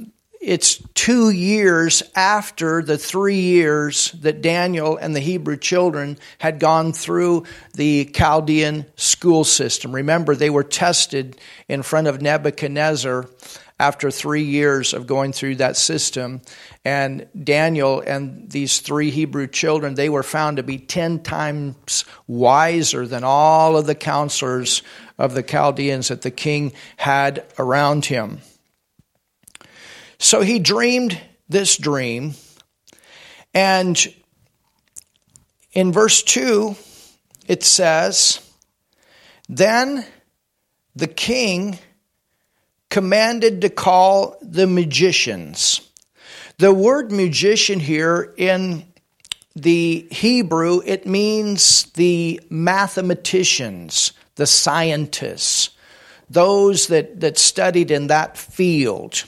it's 0.41 0.81
two 0.93 1.31
years 1.31 2.03
after 2.15 2.83
the 2.83 2.97
three 2.97 3.39
years 3.39 4.11
that 4.21 4.41
Daniel 4.41 4.95
and 4.95 5.15
the 5.15 5.19
Hebrew 5.19 5.57
children 5.57 6.19
had 6.37 6.59
gone 6.59 6.93
through 6.93 7.45
the 7.73 8.05
Chaldean 8.05 8.85
school 8.95 9.43
system. 9.43 9.93
Remember, 9.93 10.35
they 10.35 10.51
were 10.51 10.63
tested 10.63 11.37
in 11.67 11.81
front 11.81 12.07
of 12.07 12.21
Nebuchadnezzar 12.21 13.27
after 13.79 14.09
three 14.09 14.43
years 14.43 14.93
of 14.93 15.07
going 15.07 15.33
through 15.33 15.55
that 15.55 15.75
system. 15.75 16.41
And 16.85 17.27
Daniel 17.41 18.01
and 18.05 18.49
these 18.49 18.79
three 18.79 19.11
Hebrew 19.11 19.47
children, 19.47 19.95
they 19.95 20.09
were 20.09 20.23
found 20.23 20.57
to 20.57 20.63
be 20.63 20.77
10 20.77 21.23
times 21.23 22.05
wiser 22.27 23.05
than 23.05 23.23
all 23.23 23.75
of 23.75 23.85
the 23.85 23.95
counselors 23.95 24.81
of 25.17 25.33
the 25.33 25.43
Chaldeans 25.43 26.07
that 26.07 26.21
the 26.21 26.31
king 26.31 26.73
had 26.97 27.45
around 27.59 28.05
him. 28.05 28.39
So 30.19 30.41
he 30.41 30.59
dreamed 30.59 31.21
this 31.49 31.77
dream. 31.77 32.33
And 33.53 33.97
in 35.73 35.91
verse 35.91 36.23
2, 36.23 36.75
it 37.47 37.63
says, 37.63 38.39
Then 39.49 40.05
the 40.95 41.07
king 41.07 41.77
commanded 42.89 43.61
to 43.61 43.69
call 43.69 44.37
the 44.41 44.67
magicians. 44.67 45.81
The 46.57 46.73
word 46.73 47.11
magician 47.11 47.79
here 47.79 48.33
in 48.37 48.85
the 49.55 50.07
Hebrew, 50.11 50.81
it 50.85 51.05
means 51.05 51.85
the 51.93 52.41
mathematicians, 52.49 54.13
the 54.35 54.47
scientists, 54.47 55.69
those 56.29 56.87
that, 56.87 57.19
that 57.21 57.37
studied 57.37 57.91
in 57.91 58.07
that 58.07 58.37
field 58.37 59.23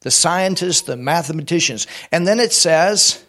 the 0.00 0.10
scientists, 0.10 0.82
the 0.82 0.96
mathematicians. 0.96 1.86
And 2.10 2.26
then 2.26 2.40
it 2.40 2.52
says, 2.52 3.22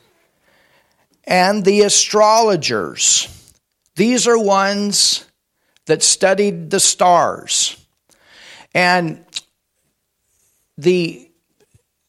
and 1.26 1.64
the 1.64 1.82
astrologers. 1.82 3.28
These 3.96 4.28
are 4.28 4.40
ones 4.40 5.26
that 5.86 6.02
studied 6.02 6.70
the 6.72 6.80
stars. 6.80 7.78
And 8.74 9.24
the 10.82 11.30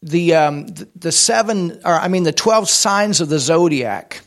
the 0.03 0.35
um, 0.35 0.67
the 0.97 1.13
seven 1.13 1.81
or 1.85 1.95
I 1.95 2.09
mean 2.09 2.23
the 2.23 2.33
12 2.33 2.69
signs 2.69 3.21
of 3.21 3.29
the 3.29 3.39
zodiac 3.39 4.23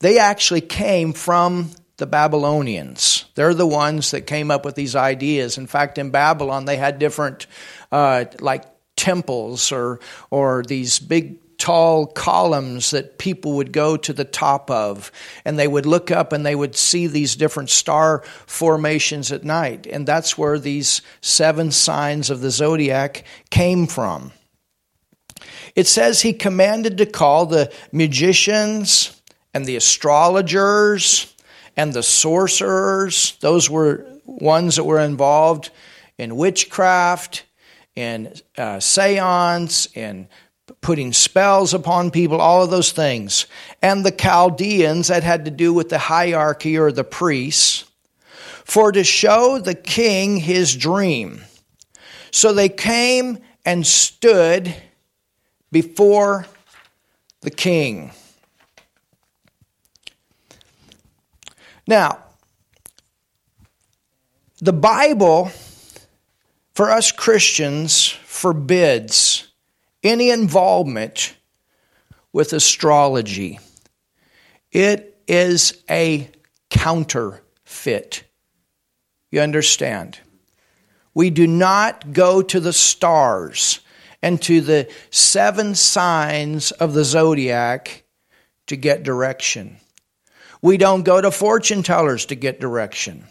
they 0.00 0.18
actually 0.18 0.62
came 0.62 1.12
from 1.12 1.70
the 1.96 2.06
Babylonians. 2.06 3.26
They're 3.36 3.54
the 3.54 3.66
ones 3.66 4.10
that 4.10 4.22
came 4.22 4.50
up 4.50 4.64
with 4.64 4.74
these 4.74 4.96
ideas. 4.96 5.58
In 5.58 5.68
fact, 5.68 5.96
in 5.96 6.10
Babylon, 6.10 6.64
they 6.64 6.76
had 6.76 6.98
different, 6.98 7.46
uh, 7.92 8.24
like 8.40 8.64
temples 8.96 9.70
or, 9.70 10.00
or 10.28 10.64
these 10.64 10.98
big 10.98 11.38
tall 11.62 12.06
columns 12.06 12.90
that 12.90 13.18
people 13.18 13.52
would 13.52 13.70
go 13.70 13.96
to 13.96 14.12
the 14.12 14.24
top 14.24 14.68
of 14.68 15.12
and 15.44 15.56
they 15.56 15.68
would 15.68 15.86
look 15.86 16.10
up 16.10 16.32
and 16.32 16.44
they 16.44 16.56
would 16.56 16.74
see 16.74 17.06
these 17.06 17.36
different 17.36 17.70
star 17.70 18.24
formations 18.46 19.30
at 19.30 19.44
night. 19.44 19.86
And 19.86 20.04
that's 20.04 20.36
where 20.36 20.58
these 20.58 21.02
seven 21.20 21.70
signs 21.70 22.30
of 22.30 22.40
the 22.40 22.50
zodiac 22.50 23.22
came 23.48 23.86
from. 23.86 24.32
It 25.76 25.86
says 25.86 26.20
he 26.20 26.32
commanded 26.32 26.98
to 26.98 27.06
call 27.06 27.46
the 27.46 27.72
magicians 27.92 29.22
and 29.54 29.64
the 29.64 29.76
astrologers 29.76 31.32
and 31.76 31.92
the 31.92 32.02
sorcerers. 32.02 33.38
Those 33.38 33.70
were 33.70 34.04
ones 34.24 34.74
that 34.74 34.84
were 34.84 34.98
involved 34.98 35.70
in 36.18 36.34
witchcraft 36.34 37.44
in 37.94 38.32
uh, 38.56 38.80
seance, 38.80 39.86
in 39.94 40.28
putting 40.80 41.12
spells 41.12 41.74
upon 41.74 42.10
people, 42.10 42.40
all 42.40 42.62
of 42.62 42.70
those 42.70 42.92
things. 42.92 43.46
And 43.82 44.04
the 44.04 44.10
Chaldeans, 44.10 45.08
that 45.08 45.22
had 45.22 45.44
to 45.44 45.50
do 45.50 45.72
with 45.72 45.88
the 45.88 45.98
hierarchy 45.98 46.78
or 46.78 46.90
the 46.90 47.04
priests, 47.04 47.84
for 48.64 48.92
to 48.92 49.04
show 49.04 49.58
the 49.58 49.74
king 49.74 50.38
his 50.38 50.74
dream. 50.74 51.42
So 52.30 52.52
they 52.52 52.68
came 52.68 53.38
and 53.64 53.86
stood 53.86 54.74
before 55.70 56.46
the 57.42 57.50
king. 57.50 58.12
Now, 61.86 62.18
the 64.60 64.72
Bible 64.72 65.50
for 66.74 66.90
us 66.90 67.12
Christians 67.12 68.08
forbids 68.08 69.51
any 70.02 70.30
involvement 70.30 71.34
with 72.32 72.52
astrology. 72.52 73.60
It 74.70 75.22
is 75.28 75.82
a 75.88 76.30
counterfeit. 76.70 78.24
You 79.30 79.40
understand? 79.40 80.18
We 81.14 81.30
do 81.30 81.46
not 81.46 82.12
go 82.12 82.42
to 82.42 82.60
the 82.60 82.72
stars 82.72 83.80
and 84.22 84.40
to 84.42 84.60
the 84.60 84.90
seven 85.10 85.74
signs 85.74 86.70
of 86.70 86.94
the 86.94 87.04
zodiac 87.04 88.04
to 88.68 88.76
get 88.76 89.02
direction. 89.02 89.76
We 90.62 90.76
don't 90.76 91.02
go 91.02 91.20
to 91.20 91.30
fortune 91.30 91.82
tellers 91.82 92.26
to 92.26 92.34
get 92.34 92.60
direction. 92.60 93.26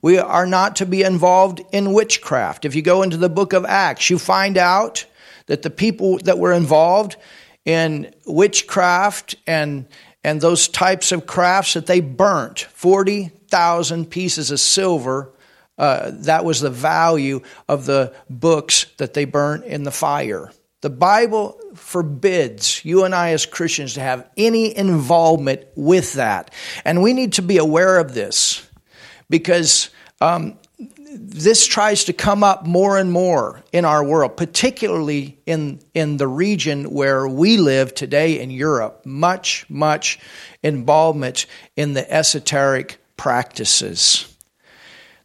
We 0.00 0.18
are 0.18 0.46
not 0.46 0.76
to 0.76 0.86
be 0.86 1.02
involved 1.02 1.60
in 1.72 1.92
witchcraft. 1.92 2.64
If 2.64 2.74
you 2.74 2.82
go 2.82 3.02
into 3.02 3.16
the 3.16 3.30
book 3.30 3.52
of 3.52 3.64
Acts, 3.64 4.10
you 4.10 4.18
find 4.18 4.56
out 4.56 5.06
that 5.48 5.62
the 5.62 5.70
people 5.70 6.18
that 6.18 6.38
were 6.38 6.52
involved 6.52 7.16
in 7.64 8.14
witchcraft 8.26 9.34
and 9.46 9.86
and 10.24 10.40
those 10.40 10.68
types 10.68 11.12
of 11.12 11.26
crafts 11.26 11.74
that 11.74 11.86
they 11.86 12.00
burnt 12.00 12.60
40,000 12.60 14.10
pieces 14.10 14.50
of 14.50 14.58
silver 14.58 15.32
uh, 15.78 16.10
that 16.12 16.44
was 16.44 16.60
the 16.60 16.70
value 16.70 17.40
of 17.68 17.86
the 17.86 18.12
books 18.28 18.86
that 18.96 19.14
they 19.14 19.24
burnt 19.24 19.64
in 19.64 19.84
the 19.84 19.92
fire. 19.92 20.50
The 20.80 20.90
Bible 20.90 21.58
forbids 21.74 22.84
you 22.84 23.04
and 23.04 23.14
I 23.14 23.30
as 23.30 23.46
Christians 23.46 23.94
to 23.94 24.00
have 24.00 24.28
any 24.36 24.76
involvement 24.76 25.64
with 25.76 26.14
that. 26.14 26.52
And 26.84 27.02
we 27.02 27.12
need 27.12 27.34
to 27.34 27.42
be 27.42 27.58
aware 27.58 27.98
of 27.98 28.14
this 28.14 28.68
because 29.30 29.90
um, 30.20 30.58
this 31.20 31.66
tries 31.66 32.04
to 32.04 32.12
come 32.12 32.44
up 32.44 32.66
more 32.66 32.96
and 32.96 33.10
more 33.10 33.62
in 33.72 33.84
our 33.84 34.04
world, 34.04 34.36
particularly 34.36 35.38
in, 35.46 35.80
in 35.92 36.16
the 36.16 36.28
region 36.28 36.90
where 36.90 37.26
we 37.26 37.56
live 37.56 37.94
today 37.94 38.40
in 38.40 38.50
Europe. 38.50 39.04
Much, 39.04 39.66
much 39.68 40.18
involvement 40.62 41.46
in 41.76 41.94
the 41.94 42.10
esoteric 42.12 42.98
practices. 43.16 44.34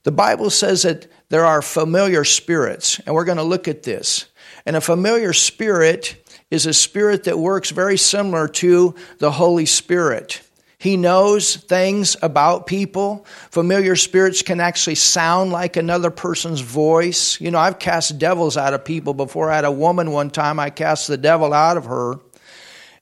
The 0.03 0.11
Bible 0.11 0.49
says 0.49 0.81
that 0.81 1.07
there 1.29 1.45
are 1.45 1.61
familiar 1.61 2.23
spirits, 2.23 2.99
and 2.99 3.15
we're 3.15 3.25
going 3.25 3.37
to 3.37 3.43
look 3.43 3.67
at 3.67 3.83
this. 3.83 4.25
And 4.65 4.75
a 4.75 4.81
familiar 4.81 5.33
spirit 5.33 6.15
is 6.49 6.65
a 6.65 6.73
spirit 6.73 7.23
that 7.25 7.39
works 7.39 7.69
very 7.71 7.97
similar 7.97 8.47
to 8.47 8.95
the 9.19 9.31
Holy 9.31 9.65
Spirit. 9.65 10.41
He 10.83 10.97
knows 10.97 11.55
things 11.55 12.17
about 12.21 12.67
people. 12.67 13.25
Familiar 13.51 13.95
spirits 13.95 14.41
can 14.41 14.59
actually 14.59 14.95
sound 14.95 15.53
like 15.53 15.77
another 15.77 16.11
person's 16.11 16.59
voice. 16.59 17.39
You 17.39 17.51
know, 17.51 17.57
I've 17.57 17.79
cast 17.79 18.19
devils 18.19 18.57
out 18.57 18.73
of 18.73 18.83
people 18.83 19.13
before. 19.13 19.49
I 19.49 19.55
had 19.55 19.63
a 19.63 19.71
woman 19.71 20.11
one 20.11 20.29
time, 20.29 20.59
I 20.59 20.71
cast 20.71 21.07
the 21.07 21.15
devil 21.15 21.53
out 21.53 21.77
of 21.77 21.85
her. 21.85 22.19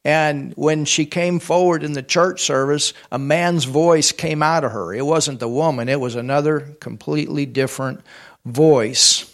And 0.06 0.54
when 0.54 0.86
she 0.86 1.08
came 1.08 1.40
forward 1.40 1.84
in 1.84 1.94
the 1.94 2.04
church 2.04 2.44
service, 2.44 2.94
a 3.12 3.18
man's 3.18 3.64
voice 3.64 4.12
came 4.12 4.44
out 4.44 4.64
of 4.64 4.74
her. 4.74 4.94
It 4.94 5.08
wasn't 5.08 5.40
the 5.40 5.50
woman, 5.50 5.90
it 5.90 6.00
was 6.00 6.14
another 6.14 6.60
completely 6.80 7.48
different 7.48 8.02
voice. 8.46 9.26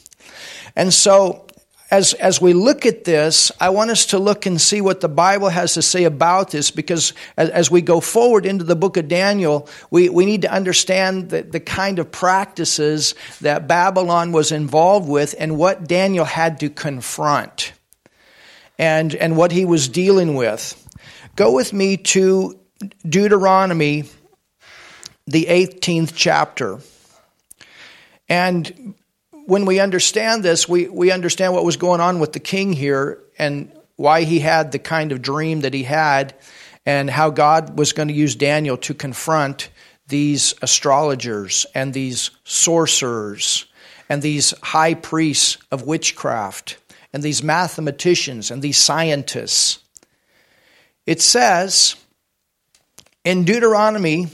And 0.74 0.94
so 0.94 1.47
as, 1.90 2.14
as 2.16 2.42
we 2.42 2.52
look 2.54 2.86
at 2.86 3.06
this, 3.06 3.50
I 3.62 3.70
want 3.70 3.92
us 3.92 4.08
to 4.08 4.20
look 4.20 4.46
and 4.46 4.60
see 4.60 4.82
what 4.82 5.00
the 5.00 5.08
Bible 5.08 5.48
has 5.48 5.76
to 5.76 5.82
say 5.82 6.04
about 6.04 6.52
this 6.52 6.70
because 6.70 7.14
as, 7.38 7.50
as 7.50 7.72
we 7.72 7.82
go 7.82 8.02
forward 8.02 8.46
into 8.46 8.66
the 8.66 8.76
book 8.76 8.98
of 8.98 9.08
Daniel, 9.08 9.70
we, 9.90 10.10
we 10.10 10.26
need 10.26 10.42
to 10.42 10.52
understand 10.52 11.30
the, 11.30 11.44
the 11.44 11.62
kind 11.62 12.00
of 12.00 12.12
practices 12.12 13.16
that 13.40 13.68
Babylon 13.68 14.34
was 14.34 14.52
involved 14.52 15.08
with 15.08 15.34
and 15.40 15.58
what 15.58 15.88
Daniel 15.88 16.26
had 16.26 16.60
to 16.60 16.70
confront 16.70 17.72
and, 18.78 19.16
and 19.16 19.38
what 19.38 19.54
he 19.54 19.64
was 19.64 19.88
dealing 19.88 20.36
with. 20.36 20.84
Go 21.38 21.54
with 21.54 21.72
me 21.72 21.96
to 21.98 22.60
Deuteronomy, 23.08 24.04
the 25.26 25.46
18th 25.46 26.12
chapter. 26.16 26.80
And 28.28 28.96
when 29.48 29.66
we 29.66 29.80
understand 29.80 30.44
this, 30.44 30.68
we, 30.68 30.90
we 30.90 31.10
understand 31.10 31.54
what 31.54 31.64
was 31.64 31.78
going 31.78 32.02
on 32.02 32.20
with 32.20 32.34
the 32.34 32.40
king 32.40 32.74
here 32.74 33.20
and 33.40 33.72
why 33.96 34.24
he 34.24 34.42
had 34.42 34.74
the 34.74 34.80
kind 34.80 35.14
of 35.14 35.22
dream 35.22 35.62
that 35.62 35.74
he 35.74 35.84
had 35.84 36.36
and 36.86 37.10
how 37.10 37.30
God 37.30 37.80
was 37.80 37.94
going 37.94 38.10
to 38.10 38.14
use 38.14 38.36
Daniel 38.36 38.76
to 38.76 38.94
confront 38.94 39.70
these 40.10 40.54
astrologers 40.62 41.66
and 41.74 41.94
these 41.94 42.32
sorcerers 42.44 43.66
and 44.10 44.22
these 44.22 44.54
high 44.62 44.94
priests 44.94 45.58
of 45.72 45.84
witchcraft 45.84 46.78
and 47.14 47.24
these 47.24 47.42
mathematicians 47.42 48.52
and 48.52 48.62
these 48.62 48.78
scientists. 48.78 49.80
It 51.06 51.22
says 51.22 51.96
in 53.24 53.46
Deuteronomy 53.46 54.28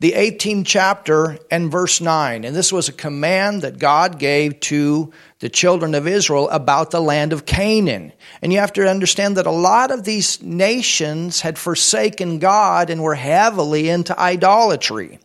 the 0.00 0.12
18th 0.12 0.64
chapter 0.66 1.38
and 1.50 1.70
verse 1.70 2.00
9. 2.00 2.44
And 2.44 2.56
this 2.56 2.72
was 2.72 2.88
a 2.88 2.92
command 2.92 3.62
that 3.62 3.78
God 3.78 4.18
gave 4.18 4.58
to 4.60 5.12
the 5.40 5.50
children 5.50 5.94
of 5.94 6.06
Israel 6.06 6.48
about 6.48 6.90
the 6.90 7.02
land 7.02 7.34
of 7.34 7.44
Canaan. 7.44 8.12
And 8.40 8.50
you 8.50 8.60
have 8.60 8.72
to 8.72 8.88
understand 8.88 9.36
that 9.36 9.46
a 9.46 9.50
lot 9.50 9.90
of 9.90 10.04
these 10.04 10.42
nations 10.42 11.42
had 11.42 11.58
forsaken 11.58 12.38
God 12.38 12.88
and 12.88 13.02
were 13.02 13.14
heavily 13.14 13.90
into 13.90 14.18
idolatry. 14.18 15.18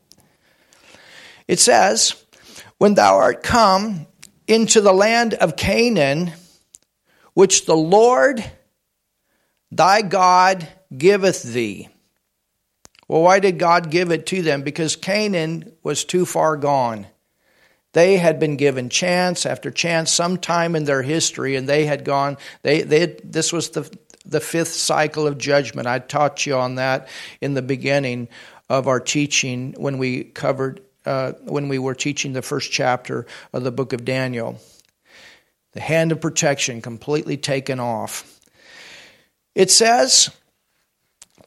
It 1.48 1.60
says, 1.60 2.22
When 2.78 2.96
thou 2.96 3.16
art 3.16 3.44
come 3.44 4.08
into 4.46 4.82
the 4.82 4.94
land 4.94 5.36
of 5.36 5.56
Canaan, 5.56 6.34
which 7.34 7.66
the 7.66 7.78
Lord 7.78 8.44
thy 9.72 10.02
God 10.02 10.68
giveth 10.96 11.44
thee, 11.44 11.88
well, 13.08 13.22
why 13.22 13.40
did 13.40 13.60
God 13.60 13.92
give 13.92 14.12
it 14.12 14.26
to 14.28 14.42
them? 14.42 14.64
Because 14.64 14.96
Canaan 14.96 15.72
was 15.84 16.04
too 16.04 16.26
far 16.26 16.58
gone. 16.58 17.08
They 17.94 18.18
had 18.18 18.40
been 18.40 18.58
given 18.58 18.90
chance 18.90 19.46
after 19.46 19.72
chance 19.72 20.12
sometime 20.12 20.76
in 20.76 20.84
their 20.84 21.02
history, 21.02 21.56
and 21.56 21.70
they 21.70 21.86
had 21.86 22.04
gone. 22.04 22.38
They, 22.62 22.82
they 22.82 23.18
this 23.24 23.54
was 23.54 23.70
the 23.70 23.90
the 24.26 24.42
fifth 24.42 24.74
cycle 24.74 25.28
of 25.28 25.38
judgment. 25.38 25.88
I 25.88 26.00
taught 26.00 26.46
you 26.46 26.56
on 26.56 26.76
that 26.76 27.08
in 27.42 27.54
the 27.54 27.62
beginning 27.62 28.28
of 28.70 28.88
our 28.88 29.00
teaching 29.00 29.76
when 29.78 29.98
we 29.98 30.24
covered 30.24 30.82
uh, 31.06 31.34
when 31.44 31.70
we 31.70 31.80
were 31.80 31.96
teaching 31.96 32.34
the 32.34 32.42
first 32.42 32.72
chapter 32.72 33.28
of 33.54 33.64
the 33.64 33.72
book 33.72 33.94
of 33.94 34.04
Daniel. 34.04 34.60
The 35.74 35.82
hand 35.82 36.12
of 36.12 36.22
protection 36.22 36.82
completely 36.82 37.38
taken 37.38 37.80
off. 37.80 38.40
It 39.54 39.70
says 39.70 40.32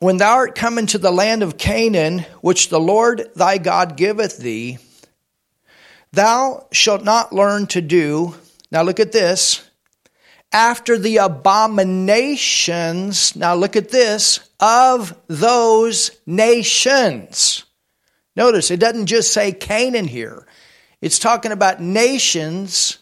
when 0.01 0.19
thou 0.19 0.35
art 0.35 0.55
come 0.55 0.79
into 0.79 0.99
the 0.99 1.11
land 1.11 1.43
of 1.43 1.59
Canaan, 1.59 2.21
which 2.41 2.69
the 2.69 2.81
Lord 2.81 3.31
thy 3.35 3.59
God 3.59 3.97
giveth 3.97 4.39
thee, 4.39 4.79
thou 6.13 6.67
shalt 6.73 7.03
not 7.03 7.33
learn 7.33 7.67
to 7.69 7.81
do, 7.81 8.35
now 8.71 8.83
look 8.83 9.01
at 9.01 9.13
this, 9.13 9.69
after 10.53 10.97
the 10.97 11.19
abominations, 11.19 13.37
now 13.37 13.55
look 13.55 13.77
at 13.77 13.91
this, 13.91 14.41
of 14.61 15.17
those 15.27 16.11
nations. 16.27 17.65
Notice 18.37 18.71
it 18.71 18.81
doesn't 18.81 19.07
just 19.07 19.33
say 19.33 19.53
Canaan 19.53 20.07
here, 20.07 20.47
it's 21.01 21.19
talking 21.19 21.53
about 21.53 21.83
nations 21.83 22.99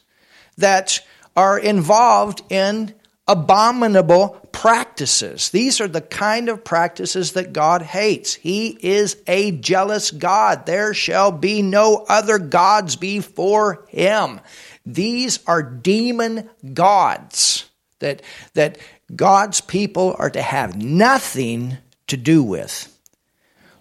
that 0.56 1.00
are 1.36 1.58
involved 1.58 2.42
in 2.50 2.94
abominable 3.28 4.40
practices. 4.52 5.50
These 5.50 5.80
are 5.80 5.88
the 5.88 6.00
kind 6.00 6.48
of 6.48 6.64
practices 6.64 7.32
that 7.32 7.52
God 7.52 7.82
hates. 7.82 8.34
He 8.34 8.68
is 8.68 9.16
a 9.26 9.50
jealous 9.50 10.10
God. 10.10 10.66
There 10.66 10.94
shall 10.94 11.32
be 11.32 11.62
no 11.62 12.04
other 12.08 12.38
gods 12.38 12.96
before 12.96 13.84
him. 13.88 14.40
These 14.84 15.40
are 15.46 15.62
demon 15.62 16.48
gods 16.72 17.68
that, 17.98 18.22
that 18.54 18.78
God's 19.14 19.60
people 19.60 20.14
are 20.18 20.30
to 20.30 20.42
have 20.42 20.76
nothing 20.76 21.78
to 22.06 22.16
do 22.16 22.42
with. 22.42 22.92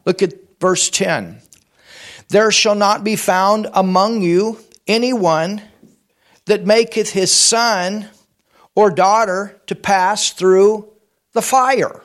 Look 0.06 0.24
at 0.24 0.34
verse 0.60 0.90
10. 0.90 1.42
There 2.30 2.52
shall 2.52 2.76
not 2.76 3.04
be 3.04 3.16
found 3.16 3.68
among 3.74 4.22
you 4.22 4.60
anyone 4.88 5.62
that 6.46 6.66
maketh 6.66 7.12
his 7.12 7.32
son 7.32 8.10
or 8.76 8.92
daughter 8.92 9.60
to 9.68 9.76
pass 9.76 10.32
through 10.32 10.90
the 11.34 11.42
fire. 11.42 12.02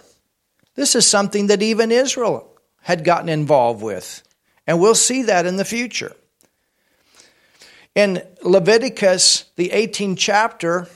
This 0.74 0.94
is 0.94 1.06
something 1.06 1.48
that 1.48 1.62
even 1.62 1.90
Israel 1.90 2.56
had 2.82 3.04
gotten 3.04 3.28
involved 3.28 3.82
with, 3.82 4.22
and 4.66 4.80
we'll 4.80 4.94
see 4.94 5.24
that 5.24 5.46
in 5.46 5.56
the 5.56 5.64
future. 5.64 6.16
In 7.94 8.22
Leviticus, 8.42 9.44
the 9.56 9.70
18th 9.70 10.16
chapter, 10.16 10.88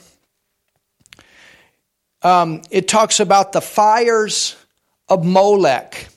um, 2.21 2.63
it 2.71 2.87
talks 2.87 3.19
about 3.19 3.51
the 3.51 3.61
fires 3.61 4.55
of 5.07 5.23
Molech. 5.23 6.07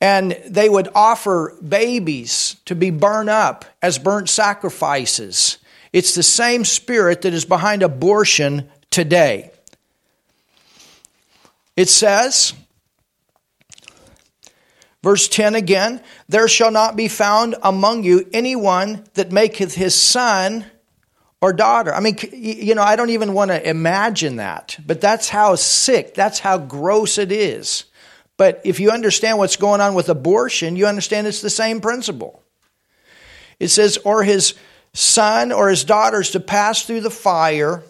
And 0.00 0.32
they 0.46 0.68
would 0.68 0.88
offer 0.94 1.56
babies 1.66 2.56
to 2.64 2.74
be 2.74 2.90
burned 2.90 3.28
up 3.28 3.64
as 3.82 3.98
burnt 3.98 4.28
sacrifices. 4.28 5.58
It's 5.92 6.14
the 6.14 6.22
same 6.22 6.64
spirit 6.64 7.22
that 7.22 7.34
is 7.34 7.44
behind 7.44 7.82
abortion 7.82 8.70
today. 8.90 9.50
It 11.76 11.88
says, 11.88 12.52
verse 15.02 15.28
10 15.28 15.54
again, 15.54 16.02
there 16.28 16.48
shall 16.48 16.70
not 16.70 16.96
be 16.96 17.08
found 17.08 17.56
among 17.62 18.04
you 18.04 18.28
anyone 18.32 19.04
that 19.14 19.32
maketh 19.32 19.74
his 19.74 19.94
son 19.94 20.64
or 21.40 21.52
daughter. 21.52 21.92
I 21.94 22.00
mean, 22.00 22.18
you 22.32 22.74
know, 22.74 22.82
I 22.82 22.96
don't 22.96 23.10
even 23.10 23.32
want 23.32 23.50
to 23.50 23.68
imagine 23.68 24.36
that, 24.36 24.78
but 24.86 25.00
that's 25.00 25.28
how 25.28 25.54
sick, 25.54 26.14
that's 26.14 26.38
how 26.38 26.58
gross 26.58 27.18
it 27.18 27.32
is. 27.32 27.84
But 28.36 28.60
if 28.64 28.80
you 28.80 28.90
understand 28.90 29.38
what's 29.38 29.56
going 29.56 29.80
on 29.80 29.94
with 29.94 30.08
abortion, 30.08 30.76
you 30.76 30.86
understand 30.86 31.26
it's 31.26 31.42
the 31.42 31.50
same 31.50 31.80
principle. 31.80 32.42
It 33.58 33.68
says, 33.68 33.98
or 33.98 34.22
his 34.22 34.54
son 34.92 35.52
or 35.52 35.68
his 35.68 35.84
daughters 35.84 36.30
to 36.32 36.40
pass 36.40 36.82
through 36.82 37.00
the 37.00 37.10
fire, 37.10 37.82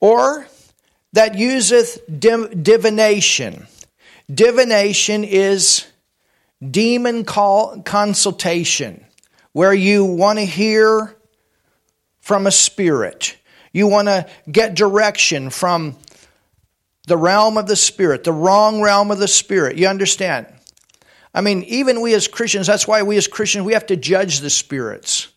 or 0.00 0.46
that 1.12 1.36
useth 1.36 1.98
divination. 2.18 3.66
Divination 4.32 5.24
is 5.24 5.86
demon 6.70 7.24
call 7.24 7.80
consultation, 7.82 9.04
where 9.52 9.72
you 9.72 10.04
want 10.04 10.38
to 10.38 10.44
hear 10.44 11.16
from 12.20 12.46
a 12.46 12.50
spirit. 12.50 13.36
You 13.72 13.86
want 13.86 14.08
to 14.08 14.26
get 14.50 14.74
direction 14.74 15.50
from 15.50 15.96
the 17.06 17.16
realm 17.16 17.56
of 17.56 17.66
the 17.68 17.76
spirit, 17.76 18.24
the 18.24 18.32
wrong 18.32 18.82
realm 18.82 19.10
of 19.10 19.18
the 19.18 19.28
spirit. 19.28 19.76
You 19.76 19.86
understand? 19.86 20.46
I 21.34 21.40
mean, 21.40 21.62
even 21.64 22.00
we 22.00 22.14
as 22.14 22.28
Christians, 22.28 22.66
that's 22.66 22.88
why 22.88 23.02
we 23.02 23.16
as 23.16 23.28
Christians, 23.28 23.64
we 23.64 23.74
have 23.74 23.86
to 23.86 23.96
judge 23.96 24.40
the 24.40 24.50
spirits. 24.50 25.28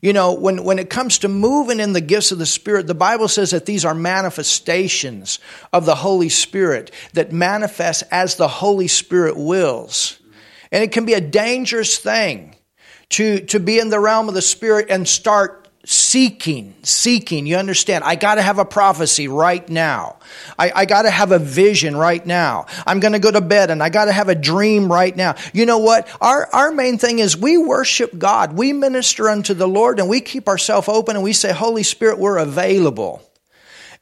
You 0.00 0.12
know, 0.12 0.34
when, 0.34 0.64
when 0.64 0.78
it 0.78 0.90
comes 0.90 1.18
to 1.18 1.28
moving 1.28 1.80
in 1.80 1.92
the 1.92 2.00
gifts 2.00 2.30
of 2.30 2.38
the 2.38 2.46
Spirit, 2.46 2.86
the 2.86 2.94
Bible 2.94 3.28
says 3.28 3.52
that 3.52 3.66
these 3.66 3.84
are 3.84 3.94
manifestations 3.94 5.38
of 5.72 5.86
the 5.86 5.94
Holy 5.94 6.28
Spirit 6.28 6.90
that 7.14 7.32
manifest 7.32 8.02
as 8.10 8.36
the 8.36 8.48
Holy 8.48 8.88
Spirit 8.88 9.36
wills. 9.36 10.20
And 10.70 10.84
it 10.84 10.92
can 10.92 11.06
be 11.06 11.14
a 11.14 11.20
dangerous 11.20 11.96
thing 11.98 12.56
to, 13.10 13.40
to 13.46 13.60
be 13.60 13.78
in 13.78 13.88
the 13.88 14.00
realm 14.00 14.28
of 14.28 14.34
the 14.34 14.42
Spirit 14.42 14.86
and 14.90 15.08
start 15.08 15.65
seeking, 15.88 16.74
seeking. 16.82 17.46
You 17.46 17.56
understand? 17.56 18.02
I 18.02 18.16
got 18.16 18.34
to 18.34 18.42
have 18.42 18.58
a 18.58 18.64
prophecy 18.64 19.28
right 19.28 19.66
now. 19.68 20.16
I, 20.58 20.72
I 20.74 20.84
got 20.84 21.02
to 21.02 21.10
have 21.10 21.30
a 21.30 21.38
vision 21.38 21.96
right 21.96 22.24
now. 22.26 22.66
I'm 22.84 22.98
going 22.98 23.12
to 23.12 23.20
go 23.20 23.30
to 23.30 23.40
bed 23.40 23.70
and 23.70 23.80
I 23.80 23.88
got 23.88 24.06
to 24.06 24.12
have 24.12 24.28
a 24.28 24.34
dream 24.34 24.90
right 24.90 25.16
now. 25.16 25.36
You 25.54 25.64
know 25.64 25.78
what? 25.78 26.08
Our, 26.20 26.48
our 26.52 26.72
main 26.72 26.98
thing 26.98 27.20
is 27.20 27.36
we 27.36 27.56
worship 27.56 28.18
God. 28.18 28.54
We 28.54 28.72
minister 28.72 29.28
unto 29.28 29.54
the 29.54 29.68
Lord 29.68 30.00
and 30.00 30.08
we 30.08 30.20
keep 30.20 30.48
ourselves 30.48 30.88
open 30.88 31.14
and 31.14 31.22
we 31.22 31.32
say, 31.32 31.52
Holy 31.52 31.84
Spirit, 31.84 32.18
we're 32.18 32.38
available. 32.38 33.22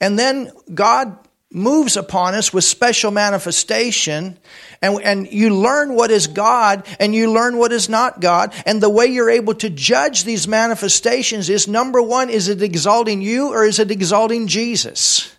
And 0.00 0.18
then 0.18 0.52
God 0.72 1.18
moves 1.54 1.96
upon 1.96 2.34
us 2.34 2.52
with 2.52 2.64
special 2.64 3.10
manifestation 3.10 4.36
and, 4.82 5.00
and 5.02 5.32
you 5.32 5.54
learn 5.54 5.94
what 5.94 6.10
is 6.10 6.26
God 6.26 6.86
and 6.98 7.14
you 7.14 7.30
learn 7.30 7.56
what 7.56 7.72
is 7.72 7.88
not 7.88 8.20
God. 8.20 8.52
And 8.66 8.82
the 8.82 8.90
way 8.90 9.06
you're 9.06 9.30
able 9.30 9.54
to 9.54 9.70
judge 9.70 10.24
these 10.24 10.48
manifestations 10.48 11.48
is 11.48 11.68
number 11.68 12.02
one, 12.02 12.28
is 12.28 12.48
it 12.48 12.60
exalting 12.60 13.22
you 13.22 13.48
or 13.48 13.64
is 13.64 13.78
it 13.78 13.90
exalting 13.90 14.48
Jesus? 14.48 15.34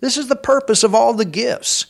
This 0.00 0.18
is 0.18 0.28
the 0.28 0.36
purpose 0.36 0.82
of 0.82 0.94
all 0.94 1.14
the 1.14 1.24
gifts. 1.24 1.86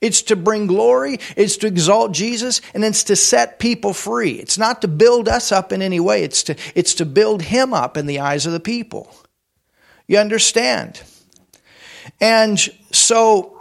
It's 0.00 0.22
to 0.22 0.36
bring 0.36 0.66
glory, 0.66 1.18
it's 1.36 1.56
to 1.58 1.68
exalt 1.68 2.10
Jesus, 2.10 2.60
and 2.74 2.84
it's 2.84 3.04
to 3.04 3.14
set 3.14 3.60
people 3.60 3.94
free. 3.94 4.32
It's 4.32 4.58
not 4.58 4.82
to 4.82 4.88
build 4.88 5.28
us 5.28 5.52
up 5.52 5.72
in 5.72 5.80
any 5.80 6.00
way, 6.00 6.24
it's 6.24 6.42
to, 6.44 6.56
it's 6.74 6.94
to 6.94 7.06
build 7.06 7.40
Him 7.40 7.72
up 7.72 7.96
in 7.96 8.06
the 8.06 8.18
eyes 8.18 8.44
of 8.44 8.52
the 8.52 8.58
people. 8.58 9.14
You 10.08 10.18
understand? 10.18 11.00
And 12.22 12.58
so 12.92 13.60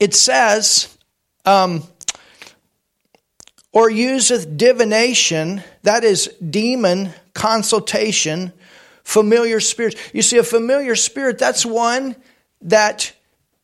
it 0.00 0.14
says, 0.14 0.96
um, 1.44 1.82
or 3.72 3.90
useth 3.90 4.56
divination, 4.56 5.62
that 5.82 6.02
is 6.02 6.28
demon 6.38 7.12
consultation, 7.34 8.54
familiar 9.04 9.60
spirits. 9.60 10.00
You 10.14 10.22
see, 10.22 10.38
a 10.38 10.42
familiar 10.42 10.96
spirit, 10.96 11.38
that's 11.38 11.66
one 11.66 12.16
that 12.62 13.12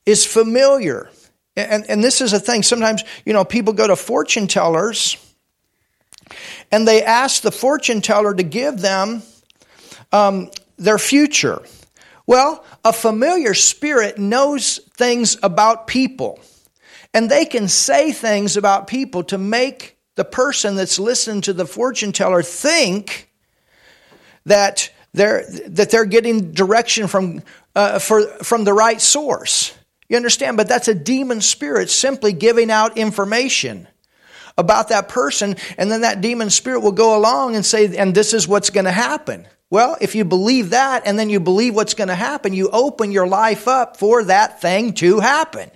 is 0.05 0.27
familiar. 0.27 1.09
And, 1.57 1.89
and 1.89 2.05
this 2.05 2.21
is 2.21 2.35
a 2.35 2.41
thing. 2.41 2.63
Sometimes, 2.63 3.05
you 3.25 3.33
know, 3.33 3.45
people 3.45 3.73
go 3.73 3.87
to 3.87 3.97
fortune 3.97 4.49
tellers 4.49 5.17
and 6.71 6.87
they 6.87 7.03
ask 7.03 7.41
the 7.41 7.53
fortune 7.53 8.03
teller 8.03 8.35
to 8.35 8.43
give 8.43 8.81
them 8.81 9.23
um, 10.13 10.51
their 10.77 10.99
future. 10.99 11.63
Well, 12.27 12.65
a 12.85 12.93
familiar 12.93 13.55
spirit 13.55 14.19
knows 14.19 14.79
things 14.97 15.37
about 15.43 15.87
people, 15.87 16.41
and 17.13 17.31
they 17.31 17.45
can 17.45 17.69
say 17.69 18.13
things 18.13 18.57
about 18.57 18.87
people 18.87 19.25
to 19.25 19.39
make 19.39 19.99
the 20.17 20.25
person 20.25 20.77
that's 20.77 20.99
listening 20.99 21.43
to 21.43 21.53
the 21.53 21.67
fortune 21.67 22.13
teller 22.13 22.43
think 22.43 23.31
that 24.47 24.91
they're, 25.13 25.45
that 25.69 25.91
they're 25.91 26.05
getting 26.05 26.53
direction 26.53 27.09
from, 27.09 27.43
uh, 27.75 27.99
for, 27.99 28.23
from 28.43 28.65
the 28.65 28.73
right 28.73 29.01
source. 29.01 29.75
You 30.09 30.17
understand? 30.17 30.57
But 30.57 30.69
that's 30.69 30.89
a 30.89 30.95
demon 30.95 31.41
spirit 31.41 31.91
simply 31.91 32.33
giving 32.33 32.71
out 32.71 32.97
information 32.97 33.89
about 34.57 34.89
that 34.91 35.09
person, 35.09 35.57
and 35.77 35.91
then 35.91 36.03
that 36.03 36.21
demon 36.21 36.49
spirit 36.49 36.81
will 36.81 36.93
go 36.93 37.19
along 37.19 37.57
and 37.57 37.67
say, 37.67 37.97
and 37.97 38.15
this 38.15 38.33
is 38.33 38.47
what's 38.47 38.71
going 38.71 38.85
to 38.85 38.93
happen. 38.93 39.49
Well, 39.75 39.97
if 40.01 40.15
you 40.15 40.25
believe 40.25 40.71
that 40.71 41.03
and 41.05 41.19
then 41.19 41.31
you 41.31 41.41
believe 41.41 41.75
what's 41.75 41.95
going 41.95 42.07
to 42.07 42.15
happen, 42.15 42.53
you 42.53 42.71
open 42.71 43.11
your 43.11 43.27
life 43.27 43.67
up 43.67 43.97
for 43.97 44.23
that 44.23 44.61
thing 44.61 44.93
to 44.93 45.19
happen. 45.19 45.69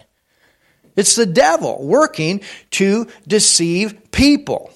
It's 0.95 1.17
the 1.17 1.27
devil 1.27 1.85
working 1.85 2.43
to 2.71 3.09
deceive 3.27 4.13
people. 4.13 4.71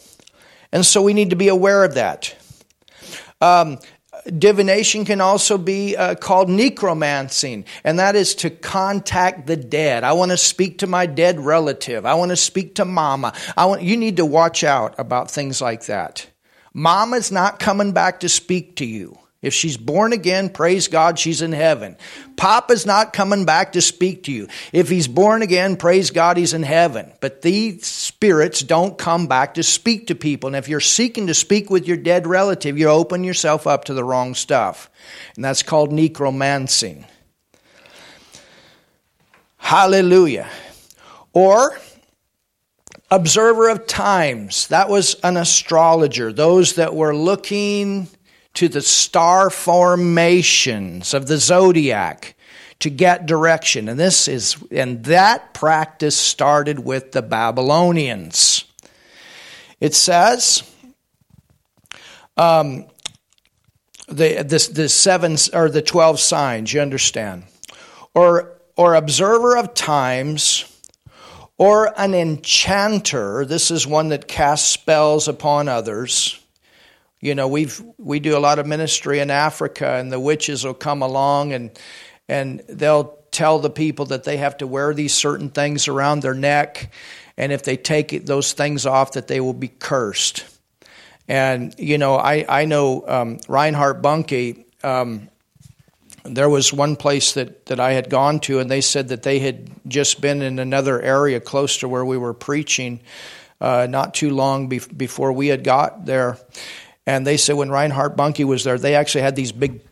And 0.73 0.85
so 0.85 1.03
we 1.03 1.15
need 1.15 1.31
to 1.31 1.37
be 1.37 1.47
aware 1.47 1.85
of 1.85 1.95
that. 1.95 2.35
Um, 3.41 3.79
divination 4.27 5.05
can 5.05 5.21
also 5.21 5.57
be 5.57 5.97
uh, 5.97 6.17
called 6.17 6.51
necromancing, 6.51 7.65
and 7.85 8.01
that 8.01 8.17
is 8.17 8.35
to 8.35 8.51
contact 8.51 9.47
the 9.47 9.57
dead. 9.57 10.03
I 10.03 10.15
want 10.15 10.33
to 10.33 10.37
speak 10.37 10.79
to 10.79 10.89
my 10.89 11.07
dead 11.07 11.39
relative. 11.39 12.07
I 12.07 12.15
want 12.15 12.31
to 12.31 12.37
speak 12.37 12.75
to 12.75 12.85
mama. 12.85 13.35
I 13.57 13.67
want, 13.67 13.83
you 13.83 13.97
need 13.97 14.17
to 14.17 14.27
watch 14.27 14.65
out 14.65 14.97
about 14.99 15.31
things 15.31 15.61
like 15.61 15.87
that. 15.87 16.27
Mama's 16.75 17.31
not 17.31 17.59
coming 17.59 17.93
back 17.93 18.21
to 18.21 18.29
speak 18.29 18.77
to 18.77 18.87
you. 18.87 19.19
If 19.43 19.55
she's 19.55 19.77
born 19.77 20.13
again, 20.13 20.51
praise 20.51 20.87
God, 20.87 21.19
she's 21.19 21.43
in 21.43 21.51
heaven. 21.51 21.97
Papa's 22.37 22.87
not 22.87 23.13
coming 23.13 23.45
back 23.45 23.73
to 23.73 23.81
speak 23.81 24.23
to 24.25 24.33
you. 24.33 24.47
If 24.73 24.89
he's 24.89 25.09
born 25.09 25.43
again, 25.43 25.77
praise 25.77 26.13
God, 26.13 26.37
he's 26.37 26.55
in 26.55 26.63
heaven. 26.63 27.13
But 27.21 27.43
these 27.43 27.85
spirits 27.85 28.61
don't 28.61 28.97
come 28.97 29.27
back 29.27 29.55
to 29.55 29.65
speak 29.65 30.07
to 30.07 30.15
people. 30.15 30.47
And 30.47 30.55
if 30.55 30.69
you're 30.69 30.79
seeking 30.79 31.27
to 31.27 31.35
speak 31.35 31.71
with 31.71 31.89
your 31.89 31.97
dead 31.97 32.29
relative, 32.29 32.79
you 32.79 32.87
open 32.87 33.25
yourself 33.25 33.67
up 33.67 33.87
to 33.87 33.95
the 33.95 34.05
wrong 34.05 34.37
stuff. 34.37 34.89
And 35.35 35.45
that's 35.45 35.65
called 35.65 35.91
necromancing. 35.91 37.05
Hallelujah. 39.57 40.49
Or, 41.33 41.77
observer 43.13 43.69
of 43.69 43.87
times. 43.87 44.69
That 44.69 44.89
was 44.89 45.15
an 45.23 45.37
astrologer. 45.37 46.33
Those 46.33 46.77
that 46.77 46.95
were 46.95 47.15
looking 47.15 48.09
to 48.55 48.69
the 48.69 48.81
star 48.81 49.51
formations 49.51 51.13
of 51.13 51.27
the 51.27 51.37
zodiac 51.37 52.35
to 52.81 52.89
get 52.89 53.27
direction. 53.27 53.89
And 53.89 54.01
this 54.01 54.29
is, 54.29 54.57
and 54.71 55.05
that 55.05 55.53
practice 55.53 56.17
started 56.17 56.81
with 56.81 57.13
the 57.13 57.23
Babylonians. 57.23 58.65
It 59.79 59.95
says, 59.95 60.63
um, 62.39 62.87
the, 64.09 64.43
the, 64.43 64.71
the 64.73 64.89
seven 64.89 65.37
or 65.53 65.69
the 65.69 65.83
12 65.83 66.19
signs, 66.19 66.73
you 66.73 66.81
understand, 66.81 67.45
or, 68.15 68.59
or 68.77 68.95
observer 68.95 69.57
of 69.57 69.75
times, 69.75 70.72
or 71.63 71.93
an 72.01 72.15
enchanter. 72.15 73.45
This 73.45 73.71
is 73.71 73.87
one 73.87 74.09
that 74.09 74.27
casts 74.27 74.69
spells 74.69 75.29
upon 75.29 75.69
others 75.69 76.43
you 77.23 77.37
know, 77.37 77.47
we've 77.47 77.81
we 77.99 78.19
do 78.19 78.37
a 78.37 78.41
lot 78.41 78.59
of 78.59 78.67
ministry 78.67 79.21
in 79.21 79.31
Africa, 79.31 79.95
and 79.95 80.11
the 80.11 80.19
witches 80.19 80.65
will 80.65 80.75
come 80.75 81.03
along 81.03 81.53
and 81.53 81.71
and 82.29 82.61
they'll 82.69 83.17
tell 83.31 83.61
the 83.61 83.71
people 83.71 84.07
that 84.07 84.25
they 84.25 84.39
have 84.39 84.59
to 84.59 84.67
wear 84.67 84.93
these 84.93 85.15
certain 85.15 85.49
things 85.49 85.87
around 85.87 86.21
their 86.21 86.35
neck, 86.35 86.93
and 87.37 87.53
if 87.53 87.63
they 87.63 87.77
take 87.77 88.27
those 88.27 88.53
things 88.53 88.85
off, 88.87 89.13
that 89.13 89.29
they 89.29 89.41
will 89.41 89.55
be 89.55 89.69
cursed. 89.69 90.45
And 91.29 91.73
you 91.79 91.97
know, 91.97 92.17
I 92.17 92.45
I 92.49 92.65
know 92.65 93.07
um, 93.07 93.39
Reinhard 93.49 94.03
Bonnke. 94.03 94.65
Um, 94.83 95.29
there 96.25 96.49
was 96.49 96.73
one 96.73 96.97
place 96.97 97.33
that, 97.33 97.67
that 97.67 97.81
I 97.81 97.93
had 97.93 98.09
gone 98.09 98.41
to, 98.41 98.61
and 98.61 98.71
they 98.71 98.81
said 98.81 99.09
that 99.09 99.23
they 99.23 99.39
had 99.39 99.71
just 99.89 100.21
been 100.21 100.43
in 100.43 100.59
another 100.59 101.01
area 101.01 101.41
close 101.41 101.79
to 101.79 101.89
where 101.89 102.05
we 102.05 102.17
were 102.17 102.35
preaching, 102.35 103.01
uh, 103.61 103.87
not 103.89 104.15
too 104.15 104.31
long 104.31 104.69
be- 104.69 104.79
before 104.79 105.33
we 105.33 105.49
had 105.49 105.65
got 105.65 106.07
there. 106.07 106.39
And 107.07 107.27
they 107.27 107.37
said 107.37 107.57
when 107.57 107.71
Reinhard 107.71 108.17
Bonnke 108.17 108.45
was 108.45 108.65
there, 108.65 108.79
they 108.79 108.95
actually 108.95 109.23
had 109.23 109.35
these 109.35 109.53
big 109.53 109.83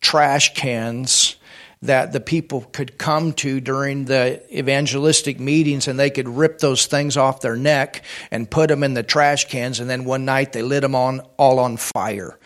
trash 0.00 0.54
cans 0.54 1.36
that 1.82 2.12
the 2.12 2.20
people 2.20 2.60
could 2.72 2.98
come 2.98 3.32
to 3.32 3.60
during 3.60 4.04
the 4.04 4.42
evangelistic 4.56 5.40
meetings 5.40 5.88
and 5.88 5.98
they 5.98 6.10
could 6.10 6.28
rip 6.28 6.58
those 6.58 6.86
things 6.86 7.16
off 7.16 7.40
their 7.40 7.56
neck 7.56 8.04
and 8.30 8.50
put 8.50 8.68
them 8.68 8.82
in 8.82 8.94
the 8.94 9.02
trash 9.02 9.46
cans 9.46 9.80
and 9.80 9.88
then 9.88 10.04
one 10.04 10.24
night 10.24 10.52
they 10.52 10.62
lit 10.62 10.82
them 10.82 10.94
on 10.94 11.20
all 11.38 11.58
on 11.58 11.78
fire 11.78 12.38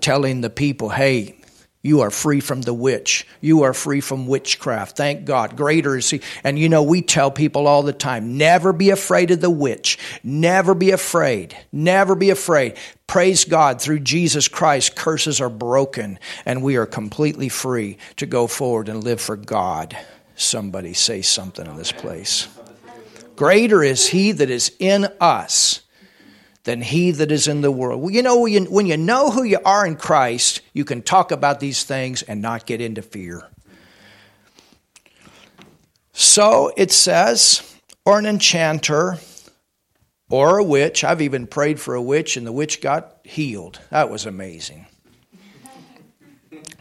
telling 0.00 0.40
the 0.40 0.50
people 0.50 0.88
hey 0.88 1.39
you 1.82 2.02
are 2.02 2.10
free 2.10 2.40
from 2.40 2.60
the 2.60 2.74
witch. 2.74 3.26
You 3.40 3.62
are 3.62 3.72
free 3.72 4.02
from 4.02 4.26
witchcraft. 4.26 4.98
Thank 4.98 5.24
God. 5.24 5.56
Greater 5.56 5.96
is 5.96 6.10
He. 6.10 6.20
And 6.44 6.58
you 6.58 6.68
know, 6.68 6.82
we 6.82 7.00
tell 7.00 7.30
people 7.30 7.66
all 7.66 7.82
the 7.82 7.94
time 7.94 8.36
never 8.36 8.74
be 8.74 8.90
afraid 8.90 9.30
of 9.30 9.40
the 9.40 9.48
witch. 9.48 9.98
Never 10.22 10.74
be 10.74 10.90
afraid. 10.90 11.56
Never 11.72 12.14
be 12.14 12.28
afraid. 12.28 12.76
Praise 13.06 13.46
God. 13.46 13.80
Through 13.80 14.00
Jesus 14.00 14.46
Christ, 14.46 14.94
curses 14.94 15.40
are 15.40 15.48
broken 15.48 16.18
and 16.44 16.62
we 16.62 16.76
are 16.76 16.86
completely 16.86 17.48
free 17.48 17.96
to 18.16 18.26
go 18.26 18.46
forward 18.46 18.90
and 18.90 19.02
live 19.02 19.20
for 19.20 19.36
God. 19.36 19.96
Somebody 20.36 20.92
say 20.92 21.22
something 21.22 21.66
in 21.66 21.76
this 21.76 21.92
place. 21.92 22.46
Greater 23.36 23.82
is 23.82 24.06
He 24.06 24.32
that 24.32 24.50
is 24.50 24.70
in 24.78 25.06
us 25.18 25.80
than 26.70 26.80
he 26.82 27.10
that 27.10 27.32
is 27.32 27.48
in 27.48 27.62
the 27.62 27.70
world. 27.72 28.00
Well, 28.00 28.12
you 28.12 28.22
know, 28.22 28.38
when 28.42 28.52
you, 28.52 28.64
when 28.70 28.86
you 28.86 28.96
know 28.96 29.32
who 29.32 29.42
you 29.42 29.58
are 29.64 29.84
in 29.84 29.96
Christ, 29.96 30.60
you 30.72 30.84
can 30.84 31.02
talk 31.02 31.32
about 31.32 31.58
these 31.58 31.82
things 31.82 32.22
and 32.22 32.40
not 32.40 32.64
get 32.64 32.80
into 32.80 33.02
fear. 33.02 33.48
So 36.12 36.72
it 36.76 36.92
says, 36.92 37.76
or 38.04 38.20
an 38.20 38.26
enchanter, 38.26 39.18
or 40.30 40.58
a 40.58 40.64
witch. 40.64 41.02
I've 41.02 41.20
even 41.20 41.48
prayed 41.48 41.80
for 41.80 41.96
a 41.96 42.02
witch, 42.02 42.36
and 42.36 42.46
the 42.46 42.52
witch 42.52 42.80
got 42.80 43.16
healed. 43.24 43.80
That 43.90 44.08
was 44.08 44.24
amazing. 44.24 44.86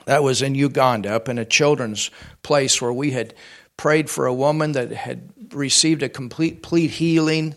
That 0.05 0.21
was 0.21 0.43
in 0.43 0.53
Uganda, 0.53 1.15
up 1.15 1.27
in 1.27 1.39
a 1.39 1.45
children's 1.45 2.11
place 2.43 2.79
where 2.79 2.93
we 2.93 3.09
had 3.09 3.33
prayed 3.75 4.07
for 4.07 4.27
a 4.27 4.33
woman 4.33 4.73
that 4.73 4.91
had 4.91 5.31
received 5.51 6.03
a 6.03 6.09
complete, 6.09 6.61
complete 6.61 6.91
healing. 6.91 7.55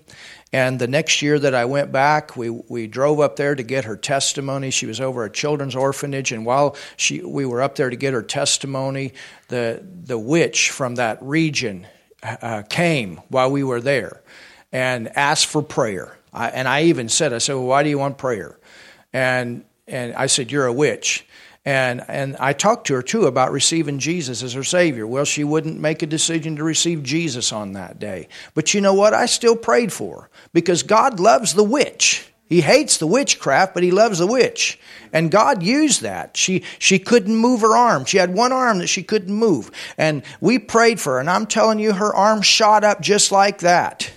And 0.53 0.79
the 0.79 0.87
next 0.87 1.23
year 1.23 1.39
that 1.39 1.55
I 1.55 1.65
went 1.65 1.93
back, 1.93 2.37
we, 2.37 2.51
we 2.51 2.87
drove 2.87 3.21
up 3.21 3.37
there 3.37 3.55
to 3.55 3.63
get 3.63 3.87
her 3.87 3.97
testimony. 3.97 4.71
She 4.71 4.85
was 4.85 5.01
over 5.01 5.25
at 5.25 5.33
children's 5.33 5.75
orphanage, 5.75 6.31
and 6.31 6.45
while 6.45 6.77
she, 6.97 7.23
we 7.23 7.47
were 7.47 7.63
up 7.63 7.77
there 7.77 7.89
to 7.89 7.97
get 7.97 8.13
her 8.13 8.23
testimony, 8.23 9.15
the, 9.49 9.83
the 10.05 10.19
witch 10.19 10.71
from 10.71 10.97
that 10.97 11.19
region 11.23 11.87
uh, 12.23 12.63
came 12.69 13.17
while 13.29 13.51
we 13.51 13.65
were 13.65 13.81
there 13.81 14.23
and 14.73 15.17
asked 15.17 15.47
for 15.47 15.63
prayer. 15.63 16.19
I, 16.33 16.49
and 16.49 16.69
I 16.69 16.85
even 16.85 17.09
said, 17.09 17.33
I 17.33 17.39
said, 17.39 17.55
well, 17.55 17.67
why 17.67 17.83
do 17.83 17.89
you 17.89 17.99
want 17.99 18.19
prayer? 18.19 18.59
And, 19.13 19.65
and 19.87 20.15
I 20.15 20.27
said, 20.27 20.53
you're 20.53 20.67
a 20.67 20.73
witch. 20.73 21.27
And, 21.65 22.03
and 22.09 22.37
I 22.39 22.55
talked 22.55 22.89
to 22.89 22.95
her 22.95 23.03
too 23.03 23.27
about 23.27 23.53
receiving 23.53 24.01
Jesus 24.01 24.43
as 24.43 24.55
her 24.55 24.65
Savior. 24.65 25.07
Well, 25.07 25.25
she 25.25 25.45
wouldn't 25.45 25.79
make 25.79 26.03
a 26.03 26.07
decision 26.07 26.57
to 26.57 26.65
receive 26.65 27.05
Jesus 27.05 27.53
on 27.53 27.73
that 27.73 28.01
day. 28.01 28.29
But 28.55 28.75
you 28.75 28.81
know 28.81 28.95
what? 28.95 29.15
I 29.15 29.27
still 29.27 29.55
prayed 29.55 29.93
for 29.93 30.23
her 30.23 30.31
because 30.53 30.83
God 30.83 31.21
loves 31.21 31.55
the 31.55 31.63
witch. 31.63 32.29
He 32.49 32.61
hates 32.61 32.99
the 32.99 33.07
witchcraft, 33.07 33.73
but 33.73 33.83
he 33.83 33.93
loves 33.93 34.19
the 34.19 34.27
witch. 34.27 34.79
And 35.13 35.31
God 35.31 35.63
used 35.63 36.03
that. 36.03 36.37
She, 36.37 36.65
she 36.79 36.99
couldn't 36.99 37.35
move 37.35 37.63
her 37.63 37.77
arm. 37.77 38.05
She 38.05 38.19
had 38.19 38.35
one 38.35 38.53
arm 38.53 38.79
that 38.79 38.89
she 38.89 39.03
couldn't 39.03 39.33
move. 39.33 39.71
And 39.97 40.23
we 40.41 40.59
prayed 40.59 41.01
for 41.01 41.15
her. 41.15 41.21
And 41.21 41.31
I'm 41.31 41.47
telling 41.47 41.79
you, 41.79 41.93
her 41.93 42.15
arm 42.15 42.43
shot 42.43 42.85
up 42.85 43.01
just 43.01 43.33
like 43.33 43.59
that. 43.61 44.11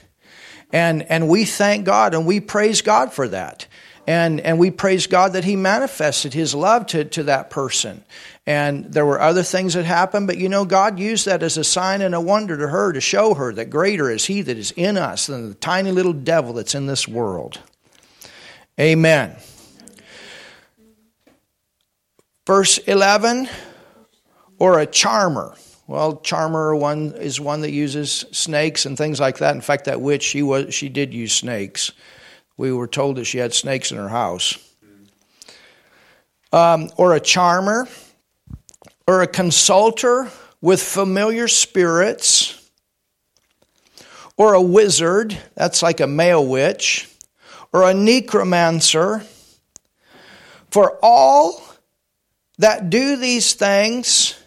And, 0.74 1.04
and 1.04 1.30
we 1.30 1.46
thank 1.46 1.86
God 1.86 2.14
and 2.14 2.26
we 2.26 2.42
praise 2.42 2.82
God 2.82 3.14
for 3.14 3.28
that. 3.30 3.68
And, 4.08 4.40
and 4.42 4.60
we 4.60 4.70
praise 4.70 5.08
God 5.08 5.34
that 5.34 5.44
He 5.44 5.56
manifested 5.56 6.34
His 6.34 6.54
love 6.54 6.86
to, 6.88 7.06
to 7.06 7.24
that 7.24 7.50
person. 7.50 8.04
And 8.46 8.86
there 8.86 9.06
were 9.06 9.20
other 9.20 9.42
things 9.42 9.74
that 9.74 9.86
happened, 9.86 10.28
but 10.28 10.38
you 10.38 10.48
know, 10.50 10.66
God 10.66 11.00
used 11.00 11.26
that 11.26 11.42
as 11.42 11.58
a 11.58 11.64
sign 11.64 12.02
and 12.02 12.14
a 12.14 12.22
wonder 12.22 12.58
to 12.58 12.68
her 12.68 12.94
to 12.94 13.02
show 13.02 13.34
her 13.34 13.52
that 13.54 13.72
greater 13.72 14.10
is 14.12 14.26
He 14.26 14.42
that 14.44 14.58
is 14.58 14.72
in 14.72 14.98
us 14.98 15.28
than 15.28 15.50
the 15.50 15.56
tiny 15.56 15.92
little 15.92 16.14
devil 16.14 16.54
that's 16.54 16.76
in 16.76 16.86
this 16.86 17.08
world. 17.08 17.60
Amen. 18.80 19.36
Verse 22.46 22.78
11, 22.78 23.50
or 24.60 24.80
a 24.80 24.86
charmer. 24.86 25.56
Well, 25.88 26.18
charmer 26.18 26.76
one 26.76 27.14
is 27.14 27.40
one 27.40 27.62
that 27.62 27.72
uses 27.72 28.26
snakes 28.32 28.86
and 28.86 28.98
things 28.98 29.20
like 29.20 29.40
that. 29.40 29.56
In 29.56 29.62
fact, 29.62 29.86
that 29.86 30.02
witch 30.02 30.24
she 30.24 30.42
was 30.42 30.74
she 30.74 30.90
did 30.90 31.14
use 31.14 31.34
snakes. 31.34 31.92
We 32.58 32.72
were 32.72 32.88
told 32.88 33.18
that 33.18 33.26
she 33.26 33.38
had 33.38 33.54
snakes 33.54 33.92
in 33.92 33.98
her 33.98 34.10
house. 34.10 34.58
Um, 36.52 36.90
or 36.96 37.14
a 37.14 37.20
charmer, 37.20 37.88
or 39.08 39.22
a 39.22 39.28
consulter 39.28 40.32
with 40.62 40.82
familiar 40.82 41.48
spirits, 41.50 42.70
or 44.38 44.54
a 44.54 44.62
wizard, 44.62 45.38
that's 45.56 45.84
like 45.84 46.00
a 46.00 46.08
male 46.08 46.46
witch, 46.46 47.10
or 47.74 47.84
a 47.84 47.94
necromancer. 47.94 49.24
For 50.72 50.98
all 51.02 51.62
that 52.58 52.90
do 52.90 53.18
these 53.18 53.54
things 53.54 54.42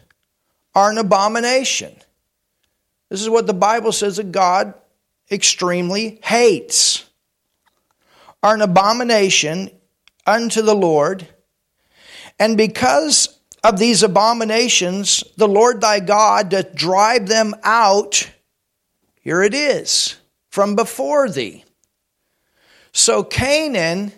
are 0.74 0.90
an 0.90 0.98
abomination. 0.98 1.94
This 3.10 3.20
is 3.20 3.28
what 3.28 3.46
the 3.46 3.54
Bible 3.54 3.92
says 3.92 4.16
that 4.16 4.32
God 4.32 4.74
extremely 5.30 6.20
hates 6.22 7.07
are 8.42 8.54
an 8.54 8.62
abomination 8.62 9.70
unto 10.26 10.62
the 10.62 10.74
Lord. 10.74 11.26
And 12.38 12.56
because 12.56 13.38
of 13.64 13.78
these 13.78 14.02
abominations, 14.02 15.24
the 15.36 15.48
Lord 15.48 15.80
thy 15.80 16.00
God 16.00 16.50
doth 16.50 16.74
drive 16.74 17.26
them 17.26 17.54
out, 17.64 18.30
here 19.20 19.42
it 19.42 19.54
is, 19.54 20.16
from 20.50 20.76
before 20.76 21.28
thee. 21.28 21.64
So 22.92 23.22
Canaan 23.24 24.12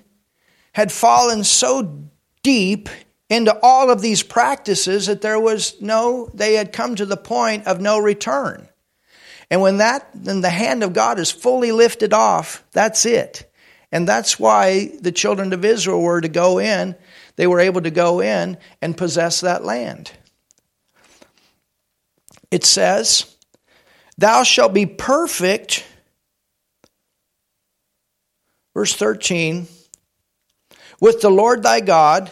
had 0.73 0.93
fallen 0.93 1.45
so 1.45 2.05
deep 2.43 2.89
into 3.29 3.59
all 3.63 3.91
of 3.91 4.03
these 4.03 4.23
practices 4.23 5.07
that 5.07 5.23
there 5.23 5.39
was 5.39 5.81
no, 5.81 6.31
they 6.35 6.55
had 6.55 6.73
come 6.73 6.95
to 6.97 7.07
the 7.07 7.17
point 7.17 7.67
of 7.67 7.81
no 7.81 7.99
return. 7.99 8.69
And 9.51 9.61
when 9.61 9.79
that, 9.79 10.09
then 10.15 10.41
the 10.41 10.51
hand 10.51 10.83
of 10.83 10.93
God 10.93 11.19
is 11.19 11.31
fully 11.31 11.73
lifted 11.73 12.13
off, 12.13 12.65
that's 12.73 13.05
it. 13.07 13.50
And 13.93 14.07
that's 14.07 14.39
why 14.39 14.93
the 15.01 15.13
children 15.13 15.53
of 15.53 15.65
Israel 15.65 16.01
were 16.01 16.21
to 16.21 16.29
go 16.29 16.59
in, 16.59 16.95
they 17.37 17.47
were 17.47 17.61
able 17.61 17.81
to 17.83 17.91
go 17.91 18.21
in 18.21 18.59
and 18.81 18.97
possess 18.97 19.41
that 19.41 19.65
land. 19.65 20.13
It 22.51 22.65
says, 22.65 23.37
Thou 24.19 24.43
shalt 24.43 24.75
be 24.75 24.87
perfect, 24.87 25.85
verse 28.75 28.95
13, 28.95 29.67
with 31.01 31.21
the 31.21 31.31
Lord 31.31 31.63
thy 31.63 31.81
God, 31.81 32.31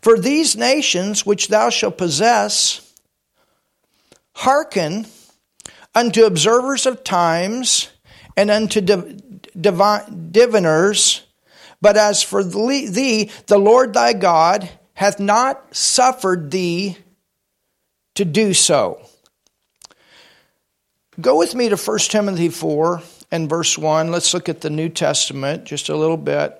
for 0.00 0.18
these 0.18 0.56
nations 0.56 1.26
which 1.26 1.48
thou 1.48 1.68
shalt 1.68 1.98
possess 1.98 2.94
hearken 4.36 5.06
unto 5.94 6.24
observers 6.24 6.86
of 6.86 7.04
times 7.04 7.90
and 8.36 8.50
unto 8.50 8.80
diviners, 9.58 11.22
but 11.80 11.96
as 11.96 12.22
for 12.22 12.44
thee, 12.44 13.30
the 13.46 13.58
Lord 13.58 13.94
thy 13.94 14.12
God 14.12 14.68
hath 14.94 15.18
not 15.18 15.74
suffered 15.74 16.50
thee 16.50 16.98
to 18.14 18.24
do 18.24 18.52
so. 18.52 19.00
Go 21.20 21.38
with 21.38 21.54
me 21.54 21.68
to 21.68 21.76
1 21.76 21.98
Timothy 21.98 22.48
4 22.48 23.02
and 23.30 23.48
verse 23.48 23.76
1. 23.78 24.10
Let's 24.10 24.34
look 24.34 24.48
at 24.48 24.60
the 24.60 24.70
New 24.70 24.88
Testament 24.88 25.64
just 25.64 25.88
a 25.88 25.96
little 25.96 26.16
bit. 26.16 26.56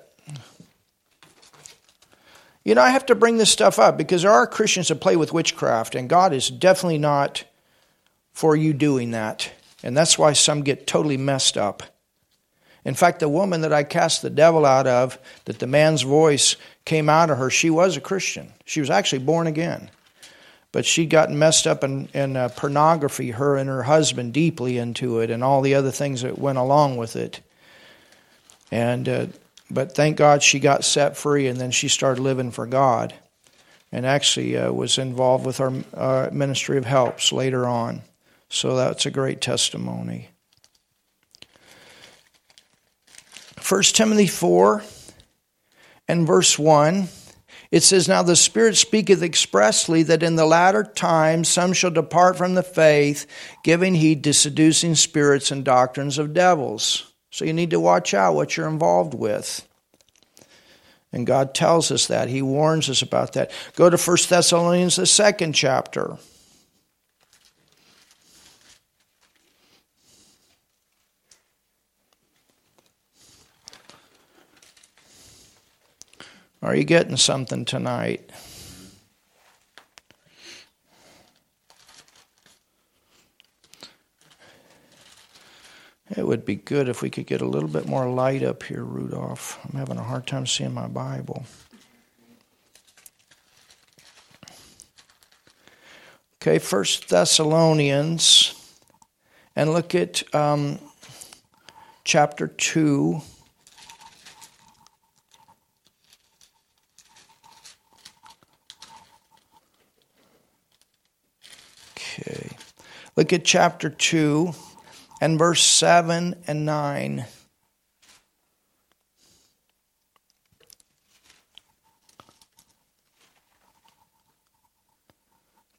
You 2.64 2.74
know, 2.74 2.83
I 2.83 2.90
have 2.90 3.07
to 3.07 3.14
bring 3.14 3.38
this 3.38 3.50
stuff 3.50 3.79
up 3.79 3.96
because 3.96 4.22
there 4.22 4.31
are 4.31 4.46
Christians 4.46 4.88
that 4.88 5.00
play 5.00 5.16
with 5.16 5.33
witchcraft, 5.33 5.94
and 5.94 6.11
God 6.11 6.33
is 6.33 6.50
definitely 6.50 6.98
not 6.98 7.44
for 8.33 8.55
you 8.55 8.72
doing 8.72 9.12
that. 9.12 9.50
And 9.83 9.96
that's 9.96 10.18
why 10.18 10.35
some 10.35 10.62
get 10.62 10.87
totally 10.87 11.16
messed 11.16 11.57
up. 11.57 11.83
In 12.84 12.94
fact, 12.94 13.20
the 13.20 13.28
woman 13.28 13.60
that 13.60 13.72
I 13.72 13.82
cast 13.82 14.22
the 14.22 14.30
devil 14.30 14.64
out 14.64 14.86
of, 14.86 15.18
that 15.44 15.58
the 15.58 15.66
man's 15.66 16.02
voice 16.02 16.56
came 16.84 17.08
out 17.08 17.30
of 17.30 17.38
her, 17.38 17.50
she 17.50 17.70
was 17.70 17.96
a 17.96 18.00
Christian. 18.00 18.52
She 18.64 18.80
was 18.80 18.90
actually 18.90 19.18
born 19.20 19.46
again. 19.46 19.90
But 20.72 20.86
she'd 20.86 21.10
gotten 21.10 21.38
messed 21.38 21.66
up 21.66 21.84
in, 21.84 22.08
in 22.14 22.36
uh, 22.36 22.48
pornography, 22.50 23.32
her 23.32 23.56
and 23.56 23.68
her 23.68 23.82
husband 23.82 24.32
deeply 24.32 24.78
into 24.78 25.18
it, 25.18 25.30
and 25.30 25.44
all 25.44 25.62
the 25.62 25.74
other 25.74 25.90
things 25.90 26.22
that 26.22 26.38
went 26.38 26.58
along 26.58 26.96
with 26.96 27.16
it. 27.16 27.40
And 28.70 29.08
uh, 29.08 29.26
but 29.70 29.94
thank 29.94 30.16
God 30.16 30.42
she 30.42 30.58
got 30.58 30.84
set 30.84 31.16
free, 31.16 31.46
and 31.46 31.60
then 31.60 31.70
she 31.70 31.88
started 31.88 32.22
living 32.22 32.50
for 32.50 32.66
God, 32.66 33.14
and 33.92 34.06
actually 34.06 34.56
uh, 34.56 34.72
was 34.72 34.98
involved 34.98 35.46
with 35.46 35.60
our 35.60 35.72
uh, 35.94 36.28
ministry 36.32 36.76
of 36.76 36.84
helps 36.84 37.32
later 37.32 37.66
on. 37.66 38.02
So 38.48 38.76
that's 38.76 39.06
a 39.06 39.10
great 39.10 39.40
testimony. 39.40 40.30
1 43.70 43.83
Timothy 43.83 44.26
4 44.26 44.83
and 46.09 46.26
verse 46.26 46.59
1, 46.59 47.09
it 47.70 47.85
says, 47.85 48.09
Now 48.09 48.24
the 48.24 48.35
Spirit 48.35 48.76
speaketh 48.76 49.22
expressly 49.22 50.02
that 50.02 50.24
in 50.24 50.35
the 50.35 50.44
latter 50.44 50.83
times 50.83 51.48
some 51.48 51.72
shall 51.72 51.92
depart 51.92 52.37
from 52.37 52.56
the 52.56 52.64
faith, 52.64 53.26
giving 53.62 53.94
heed 53.94 54.24
to 54.24 54.35
seducing 54.35 54.96
spirits 54.96 55.52
and 55.52 55.64
doctrines 55.64 56.18
of 56.18 56.35
devils. 56.35 57.12
So 57.30 57.44
you 57.44 57.52
need 57.52 57.70
to 57.70 57.78
watch 57.78 58.12
out 58.12 58.35
what 58.35 58.56
you're 58.56 58.68
involved 58.68 59.14
with. 59.14 59.64
And 61.12 61.24
God 61.24 61.54
tells 61.54 61.92
us 61.92 62.09
that. 62.09 62.28
He 62.28 62.42
warns 62.42 62.90
us 62.90 63.02
about 63.02 63.35
that. 63.35 63.52
Go 63.76 63.88
to 63.88 63.96
1 63.96 64.16
Thessalonians, 64.28 64.96
the 64.96 65.06
second 65.06 65.52
chapter. 65.52 66.18
Are 76.62 76.77
you 76.77 76.85
getting 76.85 77.16
something 77.16 77.64
tonight? 77.64 78.31
It 86.14 86.27
would 86.27 86.44
be 86.44 86.57
good 86.57 86.88
if 86.88 87.01
we 87.01 87.09
could 87.09 87.27
get 87.27 87.40
a 87.40 87.46
little 87.46 87.68
bit 87.68 87.87
more 87.87 88.11
light 88.11 88.42
up 88.42 88.64
here, 88.64 88.85
Rudolph. 88.85 89.59
I'm 89.64 89.79
having 89.79 89.96
a 89.96 90.03
hard 90.03 90.27
time 90.27 90.44
seeing 90.44 90.75
my 90.75 90.88
Bible. 90.88 91.44
Okay, 96.42 96.59
First 96.59 97.09
Thessalonians, 97.09 98.55
and 99.55 99.73
look 99.73 99.94
at 99.94 100.35
um, 100.35 100.79
chapter 102.05 102.49
2. 102.49 103.23
Look 113.30 113.42
at 113.42 113.46
chapter 113.46 113.88
2 113.88 114.52
and 115.20 115.38
verse 115.38 115.62
7 115.62 116.34
and 116.48 116.66
9. 116.66 117.24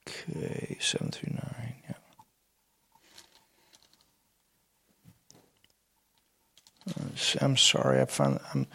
Okay, 0.07 0.77
7 0.79 1.11
through 1.11 1.33
9. 1.33 1.73
Yeah. 1.89 1.95
I'm 7.41 7.57
sorry. 7.57 7.99
I 7.99 8.05
found. 8.05 8.39
I'm, 8.53 8.65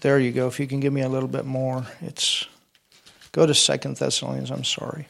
there 0.00 0.18
you 0.18 0.32
go. 0.32 0.46
If 0.46 0.58
you 0.58 0.66
can 0.66 0.80
give 0.80 0.94
me 0.94 1.02
a 1.02 1.08
little 1.10 1.28
bit 1.28 1.44
more, 1.44 1.84
it's. 2.00 2.46
Go 3.32 3.44
to 3.44 3.52
Second 3.52 3.98
Thessalonians. 3.98 4.50
I'm 4.50 4.64
sorry. 4.64 5.06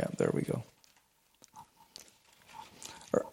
Yeah, 0.00 0.06
there 0.16 0.30
we 0.32 0.42
go. 0.42 0.64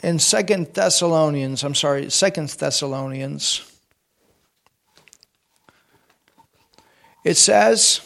In 0.03 0.19
Second 0.19 0.73
Thessalonians, 0.73 1.63
I'm 1.63 1.75
sorry, 1.75 2.09
Second 2.09 2.49
Thessalonians, 2.49 3.71
it 7.23 7.37
says 7.37 8.01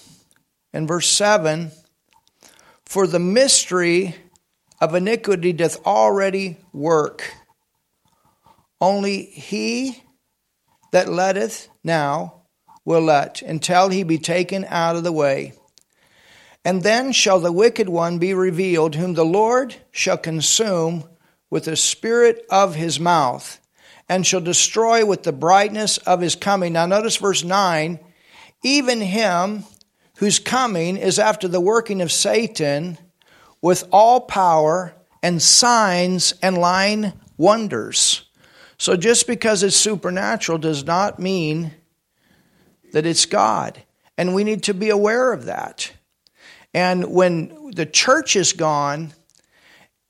in 0.73 0.85
verse 0.85 1.07
7 1.07 1.71
For 2.85 3.07
the 3.07 3.17
mystery 3.17 4.15
of 4.79 4.93
iniquity 4.93 5.53
doth 5.53 5.83
already 5.83 6.57
work. 6.71 7.33
Only 8.79 9.23
he 9.23 10.03
that 10.91 11.09
letteth 11.09 11.67
now 11.83 12.43
will 12.85 13.01
let 13.01 13.41
until 13.41 13.89
he 13.89 14.03
be 14.03 14.19
taken 14.19 14.65
out 14.65 14.95
of 14.95 15.03
the 15.03 15.11
way. 15.11 15.53
And 16.63 16.83
then 16.83 17.11
shall 17.11 17.39
the 17.39 17.51
wicked 17.51 17.89
one 17.89 18.19
be 18.19 18.33
revealed, 18.33 18.95
whom 18.95 19.13
the 19.13 19.25
Lord 19.25 19.75
shall 19.91 20.17
consume 20.17 21.05
with 21.49 21.65
the 21.65 21.75
spirit 21.75 22.45
of 22.49 22.75
his 22.75 22.99
mouth, 22.99 23.59
and 24.07 24.25
shall 24.25 24.41
destroy 24.41 25.05
with 25.05 25.23
the 25.23 25.33
brightness 25.33 25.97
of 25.99 26.21
his 26.21 26.35
coming. 26.35 26.73
Now, 26.73 26.85
notice 26.85 27.17
verse 27.17 27.43
9 27.43 27.99
even 28.63 29.01
him 29.01 29.63
whose 30.17 30.39
coming 30.39 30.97
is 30.97 31.17
after 31.17 31.47
the 31.47 31.59
working 31.59 32.01
of 32.01 32.11
Satan 32.11 32.97
with 33.61 33.87
all 33.91 34.21
power 34.21 34.93
and 35.23 35.41
signs 35.41 36.33
and 36.43 36.57
lying 36.57 37.13
wonders. 37.37 38.25
So, 38.77 38.95
just 38.95 39.27
because 39.27 39.63
it's 39.63 39.75
supernatural 39.75 40.57
does 40.57 40.83
not 40.83 41.19
mean 41.19 41.73
that 42.93 43.05
it's 43.05 43.25
God. 43.25 43.81
And 44.17 44.35
we 44.35 44.43
need 44.43 44.63
to 44.63 44.73
be 44.73 44.89
aware 44.89 45.33
of 45.33 45.45
that. 45.45 45.91
And 46.73 47.11
when 47.11 47.71
the 47.71 47.85
church 47.85 48.35
is 48.35 48.53
gone 48.53 49.13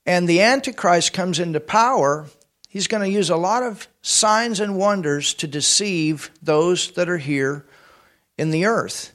and 0.06 0.28
the 0.28 0.42
Antichrist 0.42 1.12
comes 1.12 1.38
into 1.38 1.60
power, 1.60 2.26
he's 2.68 2.86
going 2.86 3.02
to 3.02 3.08
use 3.08 3.30
a 3.30 3.36
lot 3.36 3.62
of 3.62 3.88
signs 4.02 4.60
and 4.60 4.76
wonders 4.76 5.34
to 5.34 5.46
deceive 5.46 6.30
those 6.42 6.92
that 6.92 7.08
are 7.08 7.18
here 7.18 7.64
in 8.38 8.50
the 8.50 8.66
earth. 8.66 9.14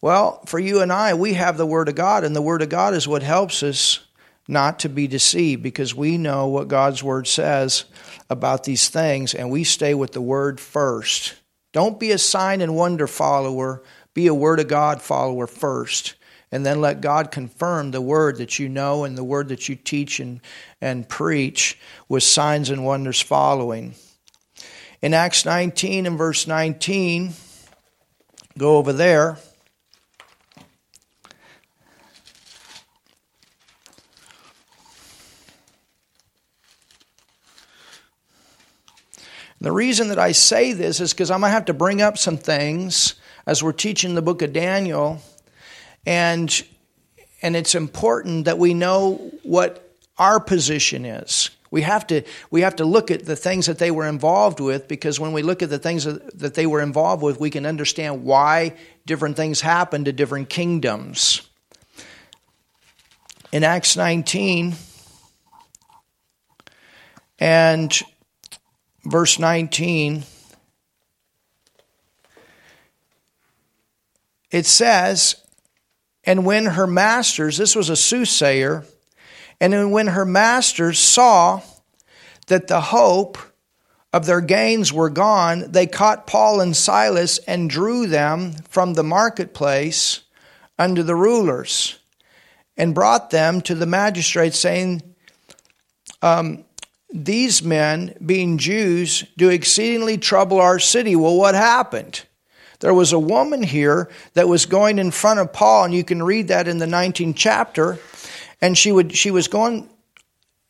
Well, 0.00 0.42
for 0.46 0.58
you 0.58 0.82
and 0.82 0.92
I, 0.92 1.14
we 1.14 1.34
have 1.34 1.56
the 1.56 1.66
Word 1.66 1.88
of 1.88 1.94
God, 1.94 2.24
and 2.24 2.36
the 2.36 2.42
Word 2.42 2.62
of 2.62 2.68
God 2.68 2.94
is 2.94 3.08
what 3.08 3.22
helps 3.22 3.62
us 3.62 4.00
not 4.46 4.80
to 4.80 4.88
be 4.90 5.06
deceived 5.06 5.62
because 5.62 5.94
we 5.94 6.18
know 6.18 6.48
what 6.48 6.68
God's 6.68 7.02
Word 7.02 7.26
says 7.26 7.86
about 8.28 8.64
these 8.64 8.88
things, 8.90 9.34
and 9.34 9.50
we 9.50 9.64
stay 9.64 9.94
with 9.94 10.12
the 10.12 10.20
Word 10.20 10.60
first. 10.60 11.34
Don't 11.72 11.98
be 11.98 12.10
a 12.10 12.18
sign 12.18 12.60
and 12.60 12.76
wonder 12.76 13.06
follower, 13.06 13.82
be 14.12 14.26
a 14.26 14.34
Word 14.34 14.60
of 14.60 14.68
God 14.68 15.00
follower 15.00 15.46
first 15.46 16.14
and 16.54 16.64
then 16.64 16.80
let 16.80 17.00
God 17.00 17.32
confirm 17.32 17.90
the 17.90 18.00
word 18.00 18.36
that 18.36 18.60
you 18.60 18.68
know 18.68 19.02
and 19.02 19.18
the 19.18 19.24
word 19.24 19.48
that 19.48 19.68
you 19.68 19.74
teach 19.74 20.20
and, 20.20 20.40
and 20.80 21.08
preach 21.08 21.76
with 22.08 22.22
signs 22.22 22.70
and 22.70 22.84
wonders 22.84 23.20
following. 23.20 23.96
In 25.02 25.14
Acts 25.14 25.44
19 25.44 26.06
and 26.06 26.16
verse 26.16 26.46
19, 26.46 27.32
go 28.56 28.76
over 28.76 28.92
there. 28.92 29.36
The 39.60 39.72
reason 39.72 40.06
that 40.10 40.20
I 40.20 40.30
say 40.30 40.72
this 40.72 41.00
is 41.00 41.12
because 41.12 41.32
I'm 41.32 41.40
going 41.40 41.50
to 41.50 41.54
have 41.54 41.64
to 41.64 41.74
bring 41.74 42.00
up 42.00 42.16
some 42.16 42.36
things 42.36 43.16
as 43.44 43.60
we're 43.60 43.72
teaching 43.72 44.14
the 44.14 44.22
book 44.22 44.40
of 44.40 44.52
Daniel 44.52 45.20
and, 46.06 46.62
and 47.42 47.56
it's 47.56 47.74
important 47.74 48.46
that 48.46 48.58
we 48.58 48.74
know 48.74 49.32
what 49.42 49.96
our 50.18 50.40
position 50.40 51.04
is. 51.04 51.50
We 51.70 51.82
have, 51.82 52.06
to, 52.06 52.22
we 52.52 52.60
have 52.60 52.76
to 52.76 52.84
look 52.84 53.10
at 53.10 53.24
the 53.24 53.34
things 53.34 53.66
that 53.66 53.78
they 53.78 53.90
were 53.90 54.06
involved 54.06 54.60
with 54.60 54.86
because 54.86 55.18
when 55.18 55.32
we 55.32 55.42
look 55.42 55.60
at 55.60 55.70
the 55.70 55.78
things 55.78 56.04
that 56.04 56.54
they 56.54 56.66
were 56.66 56.80
involved 56.80 57.22
with, 57.22 57.40
we 57.40 57.50
can 57.50 57.66
understand 57.66 58.22
why 58.22 58.76
different 59.06 59.36
things 59.36 59.60
happened 59.60 60.04
to 60.04 60.12
different 60.12 60.48
kingdoms. 60.48 61.42
In 63.50 63.64
Acts 63.64 63.96
19 63.96 64.74
and 67.40 68.00
verse 69.04 69.38
19, 69.40 70.22
it 74.52 74.66
says, 74.66 75.43
and 76.26 76.46
when 76.46 76.66
her 76.66 76.86
masters, 76.86 77.56
this 77.56 77.76
was 77.76 77.90
a 77.90 77.96
soothsayer, 77.96 78.84
and 79.60 79.92
when 79.92 80.08
her 80.08 80.24
masters 80.24 80.98
saw 80.98 81.60
that 82.46 82.68
the 82.68 82.80
hope 82.80 83.38
of 84.12 84.26
their 84.26 84.40
gains 84.40 84.92
were 84.92 85.10
gone, 85.10 85.72
they 85.72 85.86
caught 85.86 86.26
Paul 86.26 86.60
and 86.60 86.76
Silas 86.76 87.38
and 87.38 87.68
drew 87.68 88.06
them 88.06 88.52
from 88.68 88.94
the 88.94 89.02
marketplace 89.02 90.20
unto 90.78 91.02
the 91.02 91.14
rulers 91.14 91.98
and 92.76 92.94
brought 92.94 93.30
them 93.30 93.60
to 93.62 93.74
the 93.74 93.86
magistrates, 93.86 94.58
saying, 94.58 95.02
um, 96.22 96.64
These 97.12 97.62
men, 97.62 98.16
being 98.24 98.58
Jews, 98.58 99.24
do 99.36 99.48
exceedingly 99.48 100.18
trouble 100.18 100.60
our 100.60 100.78
city. 100.78 101.16
Well, 101.16 101.36
what 101.36 101.54
happened? 101.54 102.24
There 102.84 102.92
was 102.92 103.14
a 103.14 103.18
woman 103.18 103.62
here 103.62 104.10
that 104.34 104.46
was 104.46 104.66
going 104.66 104.98
in 104.98 105.10
front 105.10 105.40
of 105.40 105.54
Paul, 105.54 105.84
and 105.84 105.94
you 105.94 106.04
can 106.04 106.22
read 106.22 106.48
that 106.48 106.68
in 106.68 106.76
the 106.76 106.84
19th 106.84 107.32
chapter. 107.34 107.98
And 108.60 108.76
she 108.76 108.92
would 108.92 109.16
she 109.16 109.30
was 109.30 109.48
going 109.48 109.88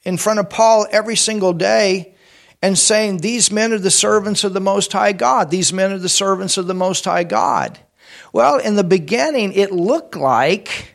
in 0.05 0.17
front 0.17 0.39
of 0.39 0.49
Paul 0.49 0.87
every 0.93 1.17
single 1.17 1.53
day 1.53 2.15
and 2.63 2.79
saying, 2.79 3.17
These 3.17 3.51
men 3.51 3.73
are 3.73 3.81
the 3.81 3.91
servants 3.91 4.45
of 4.45 4.53
the 4.53 4.61
Most 4.61 4.93
High 4.93 5.11
God. 5.11 5.51
These 5.51 5.73
men 5.73 5.91
are 5.91 5.99
the 5.99 6.09
servants 6.09 6.57
of 6.57 6.69
the 6.69 6.73
Most 6.73 7.05
High 7.05 7.25
God. 7.25 7.81
Well, 8.33 8.59
in 8.59 8.77
the 8.77 8.85
beginning, 8.85 9.53
it 9.53 9.73
looked 9.73 10.15
like 10.15 10.95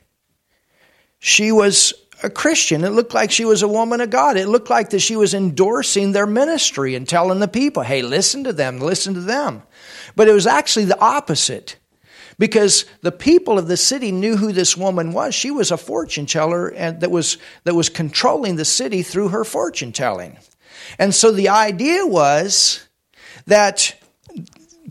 she 1.19 1.51
was 1.51 1.93
a 2.23 2.29
Christian. 2.29 2.85
It 2.85 2.91
looked 2.91 3.13
like 3.13 3.29
she 3.29 3.43
was 3.43 3.61
a 3.61 3.67
woman 3.67 3.99
of 3.99 4.09
God. 4.09 4.37
It 4.37 4.47
looked 4.47 4.69
like 4.69 4.91
that 4.91 4.99
she 4.99 5.17
was 5.17 5.33
endorsing 5.33 6.13
their 6.13 6.25
ministry 6.25 6.95
and 6.95 7.05
telling 7.05 7.39
the 7.39 7.49
people, 7.49 7.83
hey, 7.83 8.03
listen 8.03 8.45
to 8.45 8.53
them, 8.53 8.79
listen 8.79 9.15
to 9.15 9.19
them. 9.19 9.63
But 10.15 10.27
it 10.27 10.33
was 10.33 10.47
actually 10.47 10.85
the 10.85 10.99
opposite 10.99 11.77
because 12.37 12.85
the 13.01 13.11
people 13.11 13.59
of 13.59 13.67
the 13.67 13.77
city 13.77 14.11
knew 14.11 14.37
who 14.37 14.53
this 14.53 14.75
woman 14.75 15.11
was. 15.11 15.35
She 15.35 15.51
was 15.51 15.71
a 15.71 15.77
fortune 15.77 16.25
teller 16.25 16.69
and 16.69 17.01
that 17.01 17.11
was, 17.11 17.37
that 17.65 17.75
was 17.75 17.89
controlling 17.89 18.55
the 18.55 18.65
city 18.65 19.03
through 19.03 19.29
her 19.29 19.43
fortune 19.43 19.91
telling. 19.91 20.37
And 20.97 21.13
so 21.13 21.31
the 21.31 21.49
idea 21.49 22.05
was 22.05 22.87
that 23.45 23.95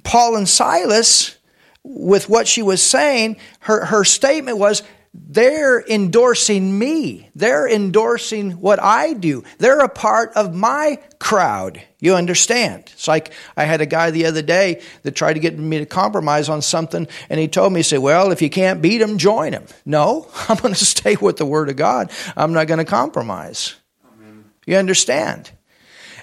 Paul 0.04 0.36
and 0.36 0.48
Silas, 0.48 1.36
with 1.82 2.28
what 2.28 2.46
she 2.46 2.62
was 2.62 2.82
saying, 2.82 3.38
her, 3.60 3.84
her 3.86 4.04
statement 4.04 4.58
was, 4.58 4.82
they're 5.14 5.80
endorsing 5.80 6.78
me. 6.78 7.30
They're 7.34 7.68
endorsing 7.68 8.52
what 8.52 8.80
I 8.80 9.14
do. 9.14 9.42
They're 9.58 9.80
a 9.80 9.88
part 9.88 10.32
of 10.34 10.54
my 10.54 10.98
crowd. 11.18 11.82
You 12.00 12.14
understand? 12.14 12.84
It's 12.92 13.08
like 13.08 13.32
I 13.56 13.64
had 13.64 13.80
a 13.80 13.86
guy 13.86 14.12
the 14.12 14.26
other 14.26 14.42
day 14.42 14.82
that 15.02 15.16
tried 15.16 15.32
to 15.34 15.40
get 15.40 15.58
me 15.58 15.78
to 15.78 15.86
compromise 15.86 16.48
on 16.48 16.62
something, 16.62 17.08
and 17.28 17.40
he 17.40 17.48
told 17.48 17.72
me, 17.72 17.80
he 17.80 17.82
said, 17.82 17.98
Well, 17.98 18.30
if 18.30 18.40
you 18.40 18.50
can't 18.50 18.80
beat 18.80 19.00
him, 19.00 19.18
join 19.18 19.52
him. 19.52 19.66
No, 19.84 20.28
I'm 20.48 20.56
going 20.58 20.74
to 20.74 20.84
stay 20.84 21.16
with 21.16 21.38
the 21.38 21.46
Word 21.46 21.68
of 21.68 21.76
God. 21.76 22.12
I'm 22.36 22.52
not 22.52 22.68
going 22.68 22.78
to 22.78 22.84
compromise. 22.84 23.74
Amen. 24.14 24.44
You 24.64 24.76
understand? 24.76 25.50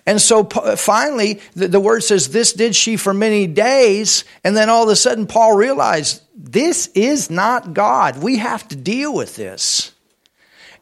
And 0.05 0.21
so 0.21 0.43
finally, 0.43 1.41
the, 1.55 1.67
the 1.67 1.79
word 1.79 2.03
says, 2.03 2.29
This 2.29 2.53
did 2.53 2.75
she 2.75 2.95
for 2.95 3.13
many 3.13 3.47
days. 3.47 4.23
And 4.43 4.55
then 4.55 4.69
all 4.69 4.83
of 4.83 4.89
a 4.89 4.95
sudden, 4.95 5.25
Paul 5.25 5.57
realized 5.57 6.21
this 6.35 6.87
is 6.87 7.31
not 7.31 7.73
God. 7.73 8.21
We 8.21 8.37
have 8.37 8.67
to 8.67 8.75
deal 8.75 9.13
with 9.13 9.35
this. 9.35 9.91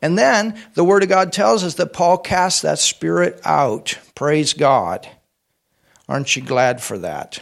And 0.04 0.18
then 0.18 0.62
the 0.74 0.84
Word 0.84 1.01
of 1.01 1.08
God 1.08 1.32
tells 1.32 1.64
us 1.64 1.76
that 1.76 1.93
Paul 1.93 2.18
cast 2.18 2.64
that 2.64 2.78
spirit 2.78 3.39
out. 3.45 3.97
Praise 4.16 4.51
God. 4.51 5.08
Aren't 6.10 6.36
you 6.36 6.41
glad 6.41 6.84
for 6.84 6.97
that? 6.97 7.39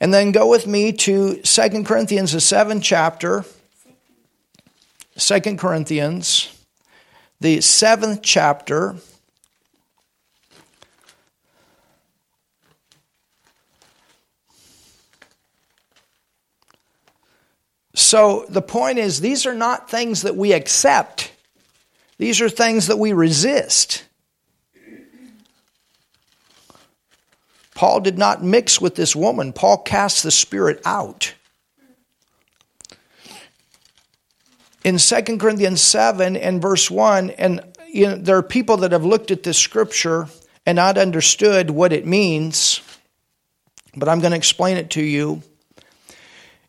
And 0.00 0.12
then 0.12 0.32
go 0.32 0.48
with 0.48 0.66
me 0.66 0.90
to 0.92 1.36
2 1.36 1.84
Corinthians, 1.84 2.32
the 2.32 2.40
seventh 2.40 2.82
chapter. 2.82 3.44
2 5.16 5.40
Corinthians, 5.56 6.48
the 7.40 7.60
seventh 7.60 8.22
chapter. 8.22 8.96
So 17.94 18.46
the 18.48 18.62
point 18.62 18.98
is, 18.98 19.20
these 19.20 19.46
are 19.46 19.54
not 19.54 19.88
things 19.88 20.22
that 20.22 20.34
we 20.34 20.52
accept, 20.52 21.31
these 22.22 22.40
are 22.40 22.48
things 22.48 22.86
that 22.86 23.00
we 23.00 23.12
resist. 23.12 24.04
Paul 27.74 27.98
did 27.98 28.16
not 28.16 28.44
mix 28.44 28.80
with 28.80 28.94
this 28.94 29.16
woman. 29.16 29.52
Paul 29.52 29.78
cast 29.78 30.22
the 30.22 30.30
spirit 30.30 30.80
out. 30.84 31.34
In 34.84 34.98
2 34.98 35.22
Corinthians 35.36 35.80
7 35.80 36.36
and 36.36 36.62
verse 36.62 36.88
1, 36.88 37.30
and 37.30 37.60
you 37.88 38.06
know, 38.06 38.14
there 38.14 38.36
are 38.36 38.42
people 38.44 38.76
that 38.76 38.92
have 38.92 39.04
looked 39.04 39.32
at 39.32 39.42
this 39.42 39.58
scripture 39.58 40.28
and 40.64 40.76
not 40.76 40.98
understood 40.98 41.70
what 41.70 41.92
it 41.92 42.06
means, 42.06 42.82
but 43.96 44.08
I'm 44.08 44.20
going 44.20 44.30
to 44.30 44.36
explain 44.36 44.76
it 44.76 44.90
to 44.90 45.02
you. 45.02 45.42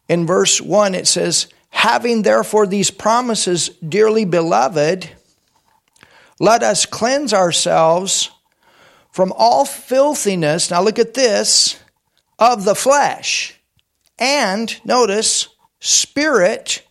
In 0.10 0.26
verse 0.26 0.60
1, 0.60 0.96
it 0.96 1.06
says, 1.06 1.46
Having 1.70 2.24
therefore 2.24 2.66
these 2.66 2.90
promises, 2.90 3.70
dearly 3.88 4.26
beloved, 4.26 5.12
let 6.44 6.62
us 6.62 6.86
cleanse 6.86 7.34
ourselves 7.34 8.30
from 9.12 9.32
all 9.38 9.64
filthiness, 9.64 10.70
now 10.72 10.82
look 10.82 11.00
at 11.00 11.14
this, 11.14 11.80
of 12.38 12.66
the 12.66 12.76
flesh, 12.76 13.58
and 14.20 14.76
notice, 14.84 15.48
spirit, 15.80 16.86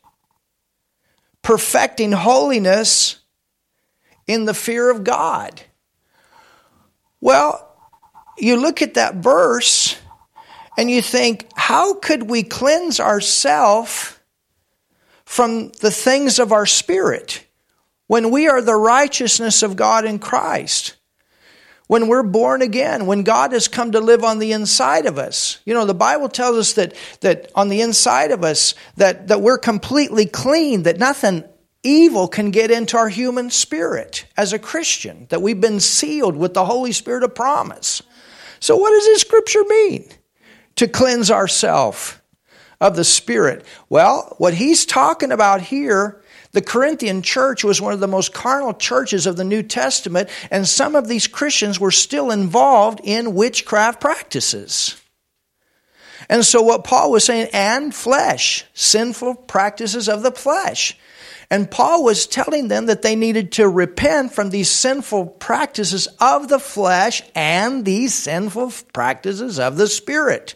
perfecting 1.42 2.12
holiness 2.12 3.16
in 4.26 4.46
the 4.46 4.55
fear 4.55 4.90
of 4.90 5.05
God. 5.05 5.61
Well, 7.20 7.76
you 8.38 8.57
look 8.57 8.80
at 8.80 8.94
that 8.94 9.16
verse 9.16 9.98
and 10.78 10.90
you 10.90 11.03
think, 11.03 11.46
how 11.55 11.92
could 11.92 12.30
we 12.30 12.42
cleanse 12.42 13.00
ourselves 13.00 14.18
from 15.26 15.72
the 15.80 15.90
things 15.90 16.38
of 16.38 16.53
our 16.53 16.64
spirit 16.64 17.44
when 18.12 18.30
we 18.30 18.46
are 18.46 18.60
the 18.60 18.74
righteousness 18.74 19.62
of 19.62 19.74
God 19.74 20.04
in 20.04 20.18
Christ? 20.18 20.96
when 21.86 22.08
we're 22.08 22.22
born 22.22 22.62
again, 22.62 23.04
when 23.04 23.22
God 23.22 23.52
has 23.52 23.68
come 23.68 23.92
to 23.92 24.00
live 24.00 24.24
on 24.24 24.38
the 24.38 24.52
inside 24.52 25.04
of 25.04 25.18
us. 25.18 25.58
You 25.66 25.74
know, 25.74 25.84
the 25.84 25.92
Bible 25.92 26.30
tells 26.30 26.56
us 26.56 26.72
that, 26.74 26.94
that 27.20 27.50
on 27.54 27.68
the 27.68 27.82
inside 27.82 28.30
of 28.30 28.44
us, 28.44 28.74
that, 28.96 29.28
that 29.28 29.42
we're 29.42 29.58
completely 29.58 30.24
clean, 30.24 30.84
that 30.84 30.98
nothing 30.98 31.44
evil 31.82 32.28
can 32.28 32.50
get 32.50 32.70
into 32.70 32.96
our 32.96 33.10
human 33.10 33.50
spirit 33.50 34.24
as 34.38 34.54
a 34.54 34.58
Christian, 34.58 35.26
that 35.28 35.42
we've 35.42 35.60
been 35.60 35.80
sealed 35.80 36.36
with 36.36 36.54
the 36.54 36.64
Holy 36.64 36.92
Spirit 36.92 37.24
of 37.24 37.34
promise. 37.34 38.02
So, 38.58 38.76
what 38.76 38.90
does 38.90 39.04
this 39.04 39.20
scripture 39.20 39.64
mean? 39.64 40.08
To 40.76 40.88
cleanse 40.88 41.30
ourselves 41.30 42.16
of 42.80 42.96
the 42.96 43.04
Spirit. 43.04 43.66
Well, 43.90 44.34
what 44.38 44.54
he's 44.54 44.86
talking 44.86 45.30
about 45.30 45.60
here 45.60 46.22
the 46.53 46.62
Corinthian 46.62 47.22
church 47.22 47.64
was 47.64 47.80
one 47.80 47.94
of 47.94 48.00
the 48.00 48.07
most 48.07 48.34
carnal 48.34 48.74
churches 48.74 49.26
of 49.26 49.36
the 49.36 49.44
New 49.44 49.62
Testament, 49.62 50.28
and 50.50 50.68
some 50.68 50.94
of 50.94 51.09
these 51.09 51.26
Christians 51.26 51.80
were 51.80 51.90
still 51.90 52.30
involved 52.30 53.00
in 53.03 53.34
witchcraft 53.34 54.00
practices. 54.00 55.00
And 56.28 56.44
so, 56.44 56.62
what 56.62 56.84
Paul 56.84 57.11
was 57.11 57.24
saying, 57.24 57.48
and 57.53 57.94
flesh, 57.94 58.64
sinful 58.74 59.34
practices 59.34 60.09
of 60.09 60.22
the 60.22 60.32
flesh. 60.32 60.96
And 61.50 61.70
Paul 61.70 62.05
was 62.05 62.26
telling 62.26 62.68
them 62.68 62.86
that 62.86 63.03
they 63.03 63.14
needed 63.14 63.53
to 63.53 63.68
repent 63.68 64.32
from 64.32 64.48
these 64.48 64.70
sinful 64.70 65.26
practices 65.26 66.07
of 66.18 66.48
the 66.48 66.59
flesh 66.59 67.22
and 67.34 67.84
these 67.84 68.14
sinful 68.14 68.72
practices 68.94 69.59
of 69.59 69.76
the 69.76 69.86
spirit. 69.86 70.55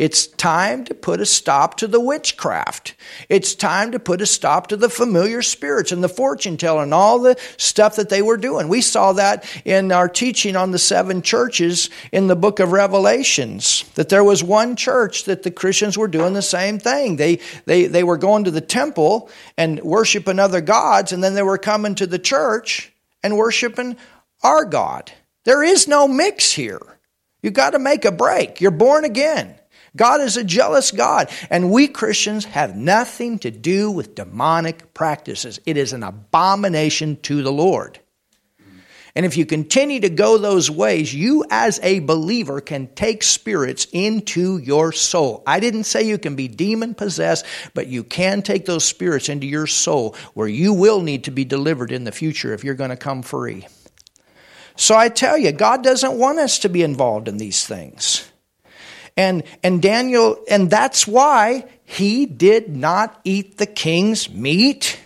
It's 0.00 0.28
time 0.28 0.86
to 0.86 0.94
put 0.94 1.20
a 1.20 1.26
stop 1.26 1.76
to 1.76 1.86
the 1.86 2.00
witchcraft. 2.00 2.94
It's 3.28 3.54
time 3.54 3.92
to 3.92 3.98
put 3.98 4.22
a 4.22 4.26
stop 4.26 4.68
to 4.68 4.76
the 4.78 4.88
familiar 4.88 5.42
spirits 5.42 5.92
and 5.92 6.02
the 6.02 6.08
fortune 6.08 6.56
teller 6.56 6.84
and 6.84 6.94
all 6.94 7.18
the 7.18 7.38
stuff 7.58 7.96
that 7.96 8.08
they 8.08 8.22
were 8.22 8.38
doing. 8.38 8.68
We 8.68 8.80
saw 8.80 9.12
that 9.12 9.44
in 9.66 9.92
our 9.92 10.08
teaching 10.08 10.56
on 10.56 10.70
the 10.70 10.78
seven 10.78 11.20
churches 11.20 11.90
in 12.12 12.28
the 12.28 12.34
book 12.34 12.60
of 12.60 12.72
Revelations, 12.72 13.84
that 13.94 14.08
there 14.08 14.24
was 14.24 14.42
one 14.42 14.74
church 14.74 15.24
that 15.24 15.42
the 15.42 15.50
Christians 15.50 15.98
were 15.98 16.08
doing 16.08 16.32
the 16.32 16.40
same 16.40 16.78
thing. 16.78 17.16
They, 17.16 17.40
they, 17.66 17.84
they 17.84 18.02
were 18.02 18.16
going 18.16 18.44
to 18.44 18.50
the 18.50 18.62
temple 18.62 19.28
and 19.58 19.82
worshiping 19.82 20.38
other 20.38 20.62
gods, 20.62 21.12
and 21.12 21.22
then 21.22 21.34
they 21.34 21.42
were 21.42 21.58
coming 21.58 21.94
to 21.96 22.06
the 22.06 22.18
church 22.18 22.90
and 23.22 23.36
worshiping 23.36 23.98
our 24.42 24.64
God. 24.64 25.12
There 25.44 25.62
is 25.62 25.86
no 25.86 26.08
mix 26.08 26.52
here. 26.52 26.80
You've 27.42 27.52
got 27.52 27.72
to 27.72 27.78
make 27.78 28.06
a 28.06 28.12
break. 28.12 28.62
You're 28.62 28.70
born 28.70 29.04
again. 29.04 29.59
God 29.96 30.20
is 30.20 30.36
a 30.36 30.44
jealous 30.44 30.92
God, 30.92 31.30
and 31.50 31.70
we 31.70 31.88
Christians 31.88 32.44
have 32.44 32.76
nothing 32.76 33.38
to 33.40 33.50
do 33.50 33.90
with 33.90 34.14
demonic 34.14 34.94
practices. 34.94 35.60
It 35.66 35.76
is 35.76 35.92
an 35.92 36.02
abomination 36.02 37.18
to 37.22 37.42
the 37.42 37.52
Lord. 37.52 37.98
And 39.16 39.26
if 39.26 39.36
you 39.36 39.44
continue 39.44 40.00
to 40.00 40.08
go 40.08 40.38
those 40.38 40.70
ways, 40.70 41.12
you 41.12 41.44
as 41.50 41.80
a 41.82 41.98
believer 41.98 42.60
can 42.60 42.86
take 42.94 43.22
spirits 43.22 43.86
into 43.92 44.58
your 44.58 44.92
soul. 44.92 45.42
I 45.46 45.58
didn't 45.58 45.84
say 45.84 46.04
you 46.04 46.18
can 46.18 46.36
be 46.36 46.46
demon 46.48 46.94
possessed, 46.94 47.44
but 47.74 47.88
you 47.88 48.04
can 48.04 48.42
take 48.42 48.66
those 48.66 48.84
spirits 48.84 49.28
into 49.28 49.46
your 49.46 49.66
soul 49.66 50.14
where 50.34 50.48
you 50.48 50.72
will 50.72 51.00
need 51.00 51.24
to 51.24 51.30
be 51.32 51.44
delivered 51.44 51.90
in 51.90 52.04
the 52.04 52.12
future 52.12 52.54
if 52.54 52.62
you're 52.62 52.74
going 52.74 52.90
to 52.90 52.96
come 52.96 53.22
free. 53.22 53.66
So 54.76 54.96
I 54.96 55.08
tell 55.08 55.36
you, 55.36 55.52
God 55.52 55.82
doesn't 55.82 56.16
want 56.16 56.38
us 56.38 56.60
to 56.60 56.68
be 56.68 56.82
involved 56.82 57.26
in 57.26 57.36
these 57.36 57.66
things. 57.66 58.30
And, 59.20 59.42
and 59.62 59.82
Daniel, 59.82 60.42
and 60.48 60.70
that's 60.70 61.06
why 61.06 61.66
he 61.84 62.24
did 62.24 62.74
not 62.74 63.20
eat 63.22 63.58
the 63.58 63.66
king's 63.66 64.30
meat 64.30 64.98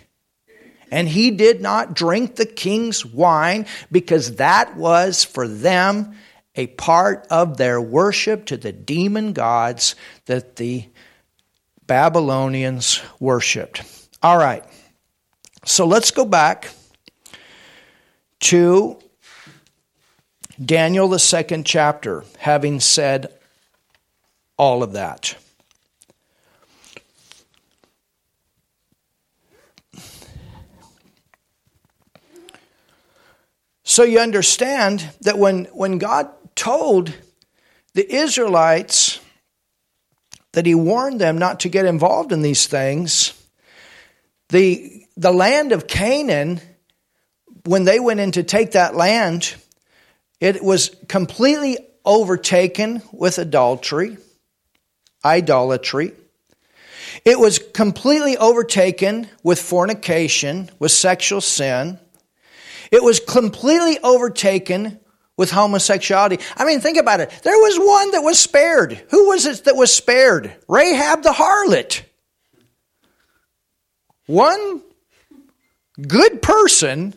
and 0.89 1.09
he 1.09 1.31
did 1.31 1.59
not 1.59 1.93
drink 1.93 2.37
the 2.37 2.45
king's 2.45 3.05
wine 3.05 3.65
because 3.91 4.37
that 4.37 4.77
was 4.77 5.25
for 5.25 5.49
them 5.49 6.15
a 6.55 6.67
part 6.67 7.27
of 7.29 7.57
their 7.57 7.81
worship 7.81 8.45
to 8.45 8.55
the 8.55 8.71
demon 8.71 9.33
gods 9.33 9.95
that 10.27 10.55
the 10.55 10.85
Babylonians 11.85 13.01
worshiped. 13.19 13.83
All 14.23 14.37
right, 14.37 14.63
so 15.65 15.85
let's 15.85 16.11
go 16.11 16.23
back 16.23 16.69
to 18.39 18.97
Daniel, 20.63 21.09
the 21.09 21.19
second 21.19 21.65
chapter, 21.65 22.23
having 22.37 22.79
said 22.79 23.33
all 24.57 24.83
of 24.83 24.93
that. 24.93 25.35
So 33.83 34.03
you 34.03 34.19
understand 34.19 35.09
that 35.21 35.37
when, 35.37 35.65
when 35.65 35.99
God 35.99 36.29
told 36.55 37.13
the 37.93 38.13
Israelites 38.13 39.19
that 40.53 40.65
He 40.65 40.75
warned 40.75 41.21
them 41.21 41.37
not 41.37 41.61
to 41.61 41.69
get 41.69 41.85
involved 41.85 42.31
in 42.31 42.41
these 42.41 42.67
things, 42.67 43.41
the, 44.49 45.05
the 45.15 45.31
land 45.31 45.71
of 45.71 45.87
Canaan, 45.87 46.59
when 47.63 47.83
they 47.83 47.99
went 47.99 48.19
in 48.19 48.31
to 48.33 48.43
take 48.43 48.71
that 48.71 48.95
land, 48.95 49.55
it 50.39 50.63
was 50.63 50.93
completely 51.07 51.77
overtaken 52.03 53.01
with 53.13 53.37
adultery 53.37 54.17
idolatry. 55.25 56.13
It 57.25 57.39
was 57.39 57.59
completely 57.59 58.37
overtaken 58.37 59.27
with 59.43 59.59
fornication, 59.59 60.69
with 60.79 60.91
sexual 60.91 61.41
sin. 61.41 61.99
It 62.91 63.03
was 63.03 63.19
completely 63.19 63.97
overtaken 64.03 64.99
with 65.37 65.51
homosexuality. 65.51 66.39
I 66.55 66.65
mean, 66.65 66.79
think 66.79 66.97
about 66.97 67.19
it. 67.19 67.29
There 67.43 67.57
was 67.57 67.77
one 67.77 68.11
that 68.11 68.21
was 68.21 68.39
spared. 68.39 69.03
Who 69.09 69.29
was 69.29 69.45
it 69.45 69.65
that 69.65 69.75
was 69.75 69.91
spared? 69.91 70.55
Rahab 70.67 71.23
the 71.23 71.31
harlot. 71.31 72.03
One 74.27 74.81
good 76.01 76.41
person 76.41 77.13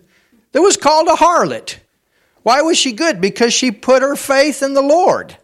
that 0.53 0.63
was 0.63 0.77
called 0.77 1.09
a 1.09 1.13
harlot. 1.13 1.77
Why 2.43 2.63
was 2.63 2.79
she 2.79 2.93
good? 2.93 3.21
Because 3.21 3.53
she 3.53 3.71
put 3.71 4.03
her 4.03 4.17
faith 4.17 4.63
in 4.63 4.75
the 4.75 4.83
Lord. 4.83 5.37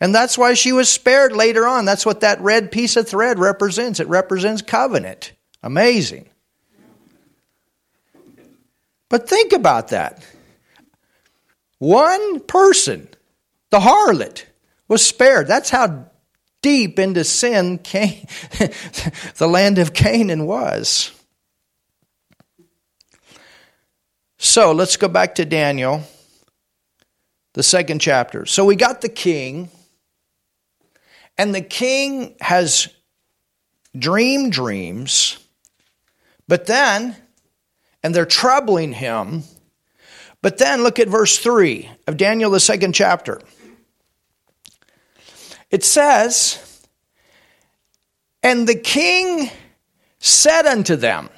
And 0.00 0.14
that's 0.14 0.36
why 0.36 0.54
she 0.54 0.72
was 0.72 0.88
spared 0.88 1.32
later 1.32 1.66
on. 1.66 1.84
That's 1.84 2.04
what 2.04 2.20
that 2.20 2.40
red 2.40 2.72
piece 2.72 2.96
of 2.96 3.08
thread 3.08 3.38
represents. 3.38 4.00
It 4.00 4.08
represents 4.08 4.62
covenant. 4.62 5.32
Amazing. 5.62 6.28
But 9.08 9.28
think 9.28 9.52
about 9.52 9.88
that. 9.88 10.24
One 11.78 12.40
person, 12.40 13.08
the 13.70 13.78
harlot, 13.78 14.44
was 14.88 15.06
spared. 15.06 15.46
That's 15.46 15.70
how 15.70 16.06
deep 16.62 16.98
into 16.98 17.24
sin 17.24 17.78
Cain, 17.78 18.26
the 19.36 19.46
land 19.46 19.78
of 19.78 19.92
Canaan 19.92 20.46
was. 20.46 21.12
So 24.38 24.72
let's 24.72 24.96
go 24.96 25.08
back 25.08 25.36
to 25.36 25.44
Daniel, 25.44 26.02
the 27.52 27.62
second 27.62 28.00
chapter. 28.00 28.46
So 28.46 28.64
we 28.64 28.76
got 28.76 29.00
the 29.00 29.08
king, 29.08 29.70
and 31.36 31.54
the 31.54 31.60
king 31.60 32.34
has 32.40 32.88
dream 33.96 34.50
dreams, 34.50 35.38
but 36.46 36.66
then, 36.66 37.16
and 38.02 38.14
they're 38.14 38.26
troubling 38.26 38.92
him. 38.92 39.42
But 40.42 40.58
then 40.58 40.82
look 40.82 40.98
at 40.98 41.08
verse 41.08 41.38
3 41.38 41.88
of 42.06 42.16
Daniel, 42.16 42.50
the 42.50 42.60
second 42.60 42.94
chapter. 42.94 43.40
It 45.70 45.84
says, 45.84 46.82
And 48.42 48.68
the 48.68 48.74
king 48.74 49.50
said 50.18 50.66
unto 50.66 50.96
them, 50.96 51.30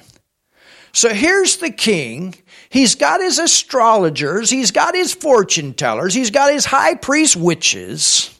so 0.97 1.13
here's 1.13 1.57
the 1.57 1.69
king. 1.69 2.33
He's 2.69 2.95
got 2.95 3.21
his 3.21 3.37
astrologers, 3.37 4.49
he's 4.49 4.71
got 4.71 4.95
his 4.95 5.13
fortune 5.13 5.75
tellers, 5.75 6.15
he's 6.15 6.31
got 6.31 6.51
his 6.51 6.65
high 6.65 6.95
priest 6.95 7.35
witches. 7.35 8.36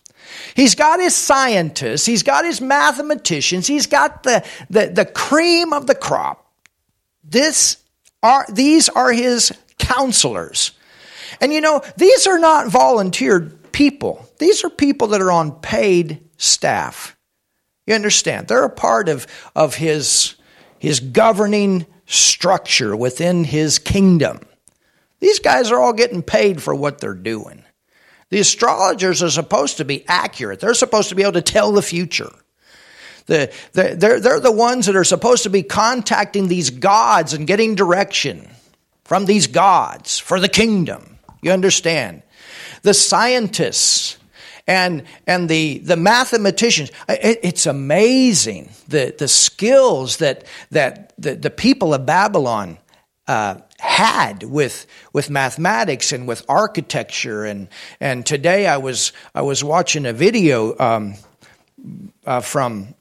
He's 0.58 0.74
got 0.74 1.00
his 1.00 1.16
scientists, 1.16 2.08
he's 2.08 2.24
got 2.24 2.44
his 2.44 2.60
mathematicians, 2.60 3.68
he's 3.68 3.86
got 3.86 4.24
the, 4.24 4.44
the, 4.72 4.88
the 4.88 5.06
cream 5.06 5.72
of 5.72 5.86
the 5.86 5.94
crop. 5.94 6.52
This 7.24 7.78
are, 8.24 8.44
these 8.52 8.90
are 8.90 9.12
his 9.12 9.54
counselors. 9.78 10.72
And 11.40 11.54
you 11.54 11.62
know, 11.62 11.84
these 11.96 12.26
are 12.26 12.40
not 12.40 12.70
volunteered 12.70 13.72
people. 13.72 14.28
These 14.40 14.64
are 14.64 14.72
people 14.72 15.10
that 15.10 15.22
are 15.22 15.32
on 15.32 15.52
paid 15.52 16.28
staff. 16.38 17.16
You 17.86 17.94
understand? 17.94 18.48
They're 18.48 18.64
a 18.66 18.70
part 18.72 19.10
of, 19.10 19.28
of 19.56 19.76
his, 19.76 20.38
his 20.80 21.00
governing 21.00 21.86
structure 22.08 22.96
within 22.96 23.44
his 23.44 23.78
kingdom. 23.78 24.40
These 25.20 25.38
guys 25.38 25.70
are 25.70 25.80
all 25.80 25.94
getting 25.94 26.24
paid 26.24 26.64
for 26.64 26.74
what 26.74 27.00
they're 27.00 27.14
doing. 27.14 27.64
The 28.30 28.40
astrologers 28.40 29.24
are 29.24 29.30
supposed 29.30 29.78
to 29.78 29.86
be 29.86 30.06
accurate, 30.08 30.60
they're 30.60 30.74
supposed 30.74 31.10
to 31.10 31.16
be 31.16 31.24
able 31.24 31.34
to 31.34 31.42
tell 31.42 31.72
the 31.72 31.82
future. 31.82 32.32
The, 33.28 33.52
the, 33.74 33.96
they're, 33.98 34.22
they're 34.22 34.40
the 34.40 34.54
ones 34.54 34.86
that 34.86 34.96
are 34.96 35.04
supposed 35.04 35.44
to 35.44 35.50
be 35.50 35.62
contacting 35.62 36.48
these 36.48 36.70
gods 36.70 37.34
and 37.34 37.46
getting 37.46 37.76
direction 37.76 38.50
from 39.04 39.26
these 39.26 39.48
gods 39.48 40.18
for 40.18 40.40
the 40.40 40.48
kingdom. 40.48 41.18
You 41.42 41.52
understand? 41.52 42.24
the 42.82 42.94
scientists 42.94 44.18
and 44.66 45.04
and 45.26 45.50
the 45.50 45.80
the 45.80 45.96
mathematicians 45.98 46.92
it, 47.08 47.40
it's 47.44 47.66
amazing 47.66 48.70
the 48.88 49.14
the 49.18 49.28
skills 49.28 50.18
that 50.18 50.44
that 50.72 51.14
the, 51.18 51.36
the 51.36 51.50
people 51.50 51.94
of 51.94 52.06
babylon 52.06 52.78
uh, 53.28 53.56
had 53.80 54.44
with 54.44 54.86
with 55.14 55.30
mathematics 55.30 56.12
and 56.12 56.28
with 56.28 56.44
architecture. 56.50 57.46
And 57.46 57.68
and 58.00 58.26
today 58.26 58.68
i 58.68 58.78
was 58.78 59.12
i 59.36 59.42
was 59.42 59.64
watching 59.64 60.06
a 60.06 60.14
video 60.14 60.78
um, 60.80 61.16
uh, 62.26 62.42
from 62.42 62.96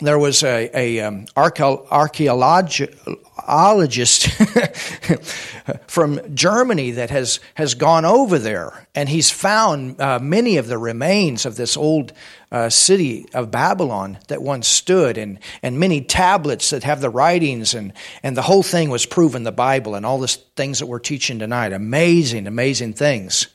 there 0.00 0.18
was 0.18 0.42
a, 0.42 0.70
a 0.74 0.98
um, 1.00 1.26
archaeologist 1.36 4.28
from 5.86 6.34
Germany 6.34 6.90
that 6.92 7.10
has, 7.10 7.38
has 7.54 7.74
gone 7.74 8.04
over 8.04 8.40
there, 8.40 8.88
and 8.94 9.08
he's 9.08 9.30
found 9.30 10.00
uh, 10.00 10.18
many 10.18 10.56
of 10.56 10.66
the 10.66 10.78
remains 10.78 11.46
of 11.46 11.54
this 11.54 11.76
old 11.76 12.12
uh, 12.54 12.70
city 12.70 13.26
of 13.34 13.50
Babylon 13.50 14.16
that 14.28 14.40
once 14.40 14.68
stood, 14.68 15.18
and, 15.18 15.40
and 15.60 15.80
many 15.80 16.00
tablets 16.00 16.70
that 16.70 16.84
have 16.84 17.00
the 17.00 17.10
writings, 17.10 17.74
and, 17.74 17.92
and 18.22 18.36
the 18.36 18.42
whole 18.42 18.62
thing 18.62 18.90
was 18.90 19.06
proven 19.06 19.42
the 19.42 19.50
Bible 19.50 19.96
and 19.96 20.06
all 20.06 20.20
the 20.20 20.28
things 20.28 20.78
that 20.78 20.86
we're 20.86 21.00
teaching 21.00 21.40
tonight. 21.40 21.72
Amazing, 21.72 22.46
amazing 22.46 22.92
things. 22.92 23.48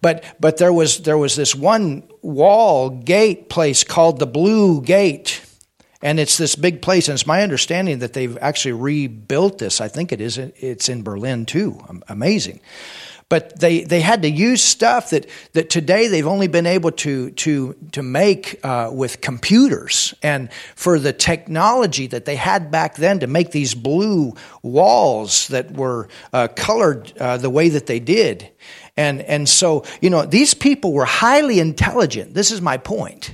But, 0.00 0.24
but 0.40 0.56
there, 0.56 0.72
was, 0.72 1.04
there 1.04 1.16
was 1.16 1.36
this 1.36 1.54
one 1.54 2.02
wall 2.20 2.90
gate 2.90 3.48
place 3.48 3.84
called 3.84 4.18
the 4.18 4.26
Blue 4.26 4.82
Gate 4.82 5.40
and 6.02 6.18
it's 6.18 6.36
this 6.36 6.56
big 6.56 6.82
place 6.82 7.06
and 7.06 7.14
it's 7.14 7.28
my 7.28 7.44
understanding 7.44 8.00
that 8.00 8.12
they've 8.12 8.36
actually 8.38 8.72
rebuilt 8.72 9.58
this 9.58 9.80
i 9.80 9.86
think 9.86 10.10
it 10.10 10.20
is 10.20 10.36
it's 10.36 10.88
in 10.88 11.04
berlin 11.04 11.46
too 11.46 11.78
amazing 12.08 12.58
but 13.32 13.58
they, 13.58 13.80
they 13.80 14.02
had 14.02 14.20
to 14.20 14.28
use 14.28 14.62
stuff 14.62 15.08
that, 15.08 15.26
that 15.54 15.70
today 15.70 16.06
they've 16.06 16.26
only 16.26 16.48
been 16.48 16.66
able 16.66 16.90
to, 16.90 17.30
to, 17.30 17.74
to 17.92 18.02
make 18.02 18.60
uh, 18.62 18.90
with 18.92 19.22
computers. 19.22 20.12
And 20.22 20.52
for 20.76 20.98
the 20.98 21.14
technology 21.14 22.06
that 22.08 22.26
they 22.26 22.36
had 22.36 22.70
back 22.70 22.96
then 22.96 23.20
to 23.20 23.26
make 23.26 23.50
these 23.50 23.74
blue 23.74 24.34
walls 24.62 25.48
that 25.48 25.70
were 25.70 26.10
uh, 26.34 26.48
colored 26.54 27.10
uh, 27.18 27.38
the 27.38 27.48
way 27.48 27.70
that 27.70 27.86
they 27.86 28.00
did. 28.00 28.50
And, 28.98 29.22
and 29.22 29.48
so, 29.48 29.86
you 30.02 30.10
know, 30.10 30.26
these 30.26 30.52
people 30.52 30.92
were 30.92 31.06
highly 31.06 31.58
intelligent. 31.58 32.34
This 32.34 32.50
is 32.50 32.60
my 32.60 32.76
point 32.76 33.32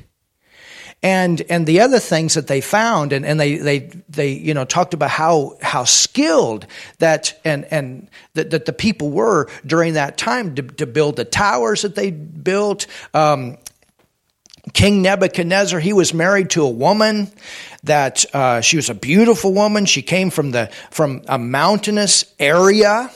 and 1.03 1.43
and 1.49 1.67
the 1.67 1.81
other 1.81 1.99
things 1.99 2.35
that 2.35 2.47
they 2.47 2.61
found 2.61 3.13
and, 3.13 3.25
and 3.25 3.39
they, 3.39 3.57
they 3.57 3.79
they 4.09 4.33
you 4.33 4.55
know 4.55 4.65
talked 4.65 4.95
about 4.95 5.11
how 5.11 5.57
how 5.63 5.85
skilled 5.85 6.67
that 6.99 7.39
and 7.45 7.65
and 7.67 8.09
that, 8.35 8.51
that 8.51 8.65
the 8.65 8.73
people 8.73 9.11
were 9.11 9.49
during 9.65 9.95
that 9.95 10.17
time 10.19 10.55
to, 10.57 10.63
to 10.63 10.87
build 10.87 11.17
the 11.17 11.25
towers 11.25 11.83
that 11.83 11.95
they 11.95 12.11
built 12.11 12.87
um, 13.15 13.57
King 14.75 15.01
Nebuchadnezzar, 15.01 15.81
he 15.81 15.95
was 15.95 16.13
married 16.13 16.51
to 16.51 16.63
a 16.63 16.69
woman 16.69 17.31
that 17.85 18.27
uh, 18.35 18.61
she 18.61 18.77
was 18.77 18.91
a 18.91 18.95
beautiful 18.95 19.55
woman. 19.55 19.87
She 19.87 20.03
came 20.03 20.29
from 20.29 20.51
the 20.51 20.71
from 20.91 21.23
a 21.27 21.39
mountainous 21.39 22.25
area 22.39 23.11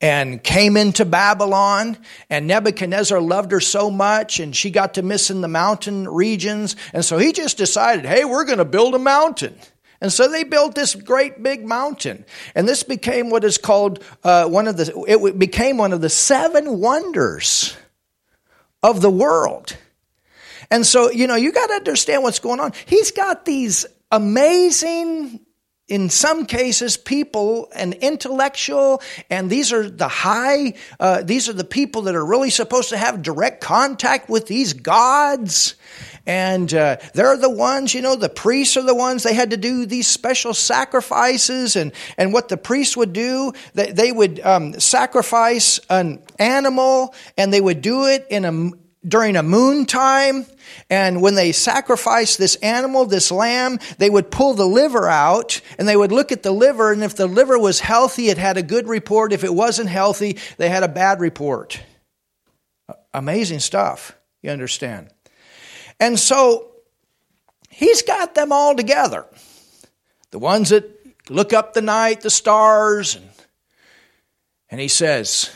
and 0.00 0.42
came 0.42 0.76
into 0.76 1.04
Babylon. 1.04 1.96
And 2.28 2.46
Nebuchadnezzar 2.46 3.20
loved 3.20 3.52
her 3.52 3.60
so 3.60 3.90
much, 3.90 4.40
and 4.40 4.54
she 4.54 4.70
got 4.70 4.94
to 4.94 5.02
miss 5.02 5.30
in 5.30 5.40
the 5.40 5.48
mountain 5.48 6.08
regions. 6.08 6.76
And 6.92 7.04
so 7.04 7.18
he 7.18 7.32
just 7.32 7.56
decided, 7.56 8.04
hey, 8.04 8.24
we're 8.24 8.44
going 8.44 8.58
to 8.58 8.64
build 8.64 8.94
a 8.94 8.98
mountain. 8.98 9.58
And 10.00 10.12
so 10.12 10.28
they 10.28 10.44
built 10.44 10.74
this 10.74 10.94
great 10.94 11.42
big 11.42 11.66
mountain. 11.66 12.24
And 12.54 12.68
this 12.68 12.82
became 12.82 13.30
what 13.30 13.44
is 13.44 13.56
called 13.56 14.04
uh, 14.22 14.46
one 14.46 14.68
of 14.68 14.76
the, 14.76 15.04
it 15.08 15.38
became 15.38 15.78
one 15.78 15.92
of 15.92 16.02
the 16.02 16.10
seven 16.10 16.80
wonders 16.80 17.74
of 18.82 19.00
the 19.00 19.10
world. 19.10 19.76
And 20.70 20.84
so, 20.84 21.10
you 21.10 21.26
know, 21.26 21.36
you 21.36 21.52
got 21.52 21.68
to 21.68 21.74
understand 21.74 22.22
what's 22.22 22.40
going 22.40 22.60
on. 22.60 22.72
He's 22.84 23.10
got 23.10 23.44
these 23.44 23.86
amazing 24.10 25.40
in 25.88 26.10
some 26.10 26.46
cases 26.46 26.96
people 26.96 27.68
and 27.74 27.94
intellectual 27.94 29.00
and 29.30 29.48
these 29.48 29.72
are 29.72 29.88
the 29.88 30.08
high 30.08 30.74
uh, 30.98 31.22
these 31.22 31.48
are 31.48 31.52
the 31.52 31.64
people 31.64 32.02
that 32.02 32.16
are 32.16 32.24
really 32.24 32.50
supposed 32.50 32.88
to 32.88 32.96
have 32.96 33.22
direct 33.22 33.60
contact 33.60 34.28
with 34.28 34.46
these 34.46 34.72
gods. 34.72 35.76
And 36.28 36.74
uh, 36.74 36.96
they're 37.14 37.36
the 37.36 37.50
ones 37.50 37.94
you 37.94 38.02
know 38.02 38.16
the 38.16 38.28
priests 38.28 38.76
are 38.76 38.82
the 38.82 38.96
ones 38.96 39.22
they 39.22 39.34
had 39.34 39.50
to 39.50 39.56
do 39.56 39.86
these 39.86 40.08
special 40.08 40.54
sacrifices 40.54 41.76
and 41.76 41.92
and 42.18 42.32
what 42.32 42.48
the 42.48 42.56
priests 42.56 42.96
would 42.96 43.12
do 43.12 43.52
they, 43.74 43.92
they 43.92 44.10
would 44.10 44.40
um, 44.40 44.80
sacrifice 44.80 45.78
an 45.88 46.20
animal 46.40 47.14
and 47.38 47.52
they 47.52 47.60
would 47.60 47.80
do 47.80 48.06
it 48.06 48.26
in 48.28 48.44
a 48.44 48.85
during 49.06 49.36
a 49.36 49.42
moon 49.42 49.86
time. 49.86 50.46
And 50.90 51.22
when 51.22 51.34
they 51.34 51.52
sacrificed 51.52 52.38
this 52.38 52.56
animal, 52.56 53.06
this 53.06 53.30
lamb, 53.30 53.78
they 53.98 54.10
would 54.10 54.30
pull 54.30 54.54
the 54.54 54.66
liver 54.66 55.08
out 55.08 55.60
and 55.78 55.86
they 55.86 55.96
would 55.96 56.12
look 56.12 56.32
at 56.32 56.42
the 56.42 56.52
liver. 56.52 56.92
And 56.92 57.02
if 57.02 57.16
the 57.16 57.26
liver 57.26 57.58
was 57.58 57.80
healthy, 57.80 58.28
it 58.28 58.38
had 58.38 58.56
a 58.56 58.62
good 58.62 58.88
report. 58.88 59.32
If 59.32 59.44
it 59.44 59.54
wasn't 59.54 59.88
healthy, 59.88 60.38
they 60.56 60.68
had 60.68 60.82
a 60.82 60.88
bad 60.88 61.20
report. 61.20 61.80
Amazing 63.14 63.60
stuff. 63.60 64.16
You 64.42 64.50
understand? 64.50 65.08
And 65.98 66.18
so 66.18 66.72
he's 67.70 68.02
got 68.02 68.34
them 68.34 68.52
all 68.52 68.76
together. 68.76 69.26
The 70.30 70.38
ones 70.38 70.70
that 70.70 70.84
look 71.30 71.52
up 71.52 71.72
the 71.72 71.82
night, 71.82 72.20
the 72.20 72.30
stars, 72.30 73.16
and, 73.16 73.28
and 74.70 74.80
he 74.80 74.88
says, 74.88 75.50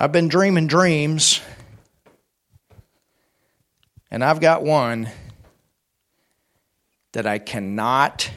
I've 0.00 0.12
been 0.12 0.28
dreaming 0.28 0.68
dreams, 0.68 1.40
and 4.12 4.22
I've 4.22 4.38
got 4.38 4.62
one 4.62 5.08
that 7.14 7.26
I 7.26 7.38
cannot, 7.38 8.30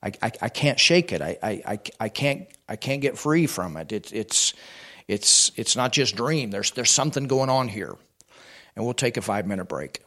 I, 0.00 0.12
I, 0.22 0.30
I 0.42 0.48
can't 0.48 0.78
shake 0.78 1.10
it. 1.10 1.20
I, 1.20 1.36
I, 1.42 1.80
I, 1.98 2.08
can't, 2.08 2.46
I 2.68 2.76
can't 2.76 3.02
get 3.02 3.18
free 3.18 3.48
from 3.48 3.76
it. 3.76 3.90
it. 3.90 4.12
It's, 4.12 4.54
it's, 5.08 5.50
it's 5.56 5.74
not 5.74 5.90
just 5.90 6.14
dream. 6.14 6.50
There's, 6.50 6.70
there's 6.70 6.92
something 6.92 7.26
going 7.26 7.50
on 7.50 7.66
here. 7.66 7.96
And 8.76 8.84
we'll 8.84 8.94
take 8.94 9.16
a 9.16 9.22
five 9.22 9.48
minute 9.48 9.64
break. 9.64 10.00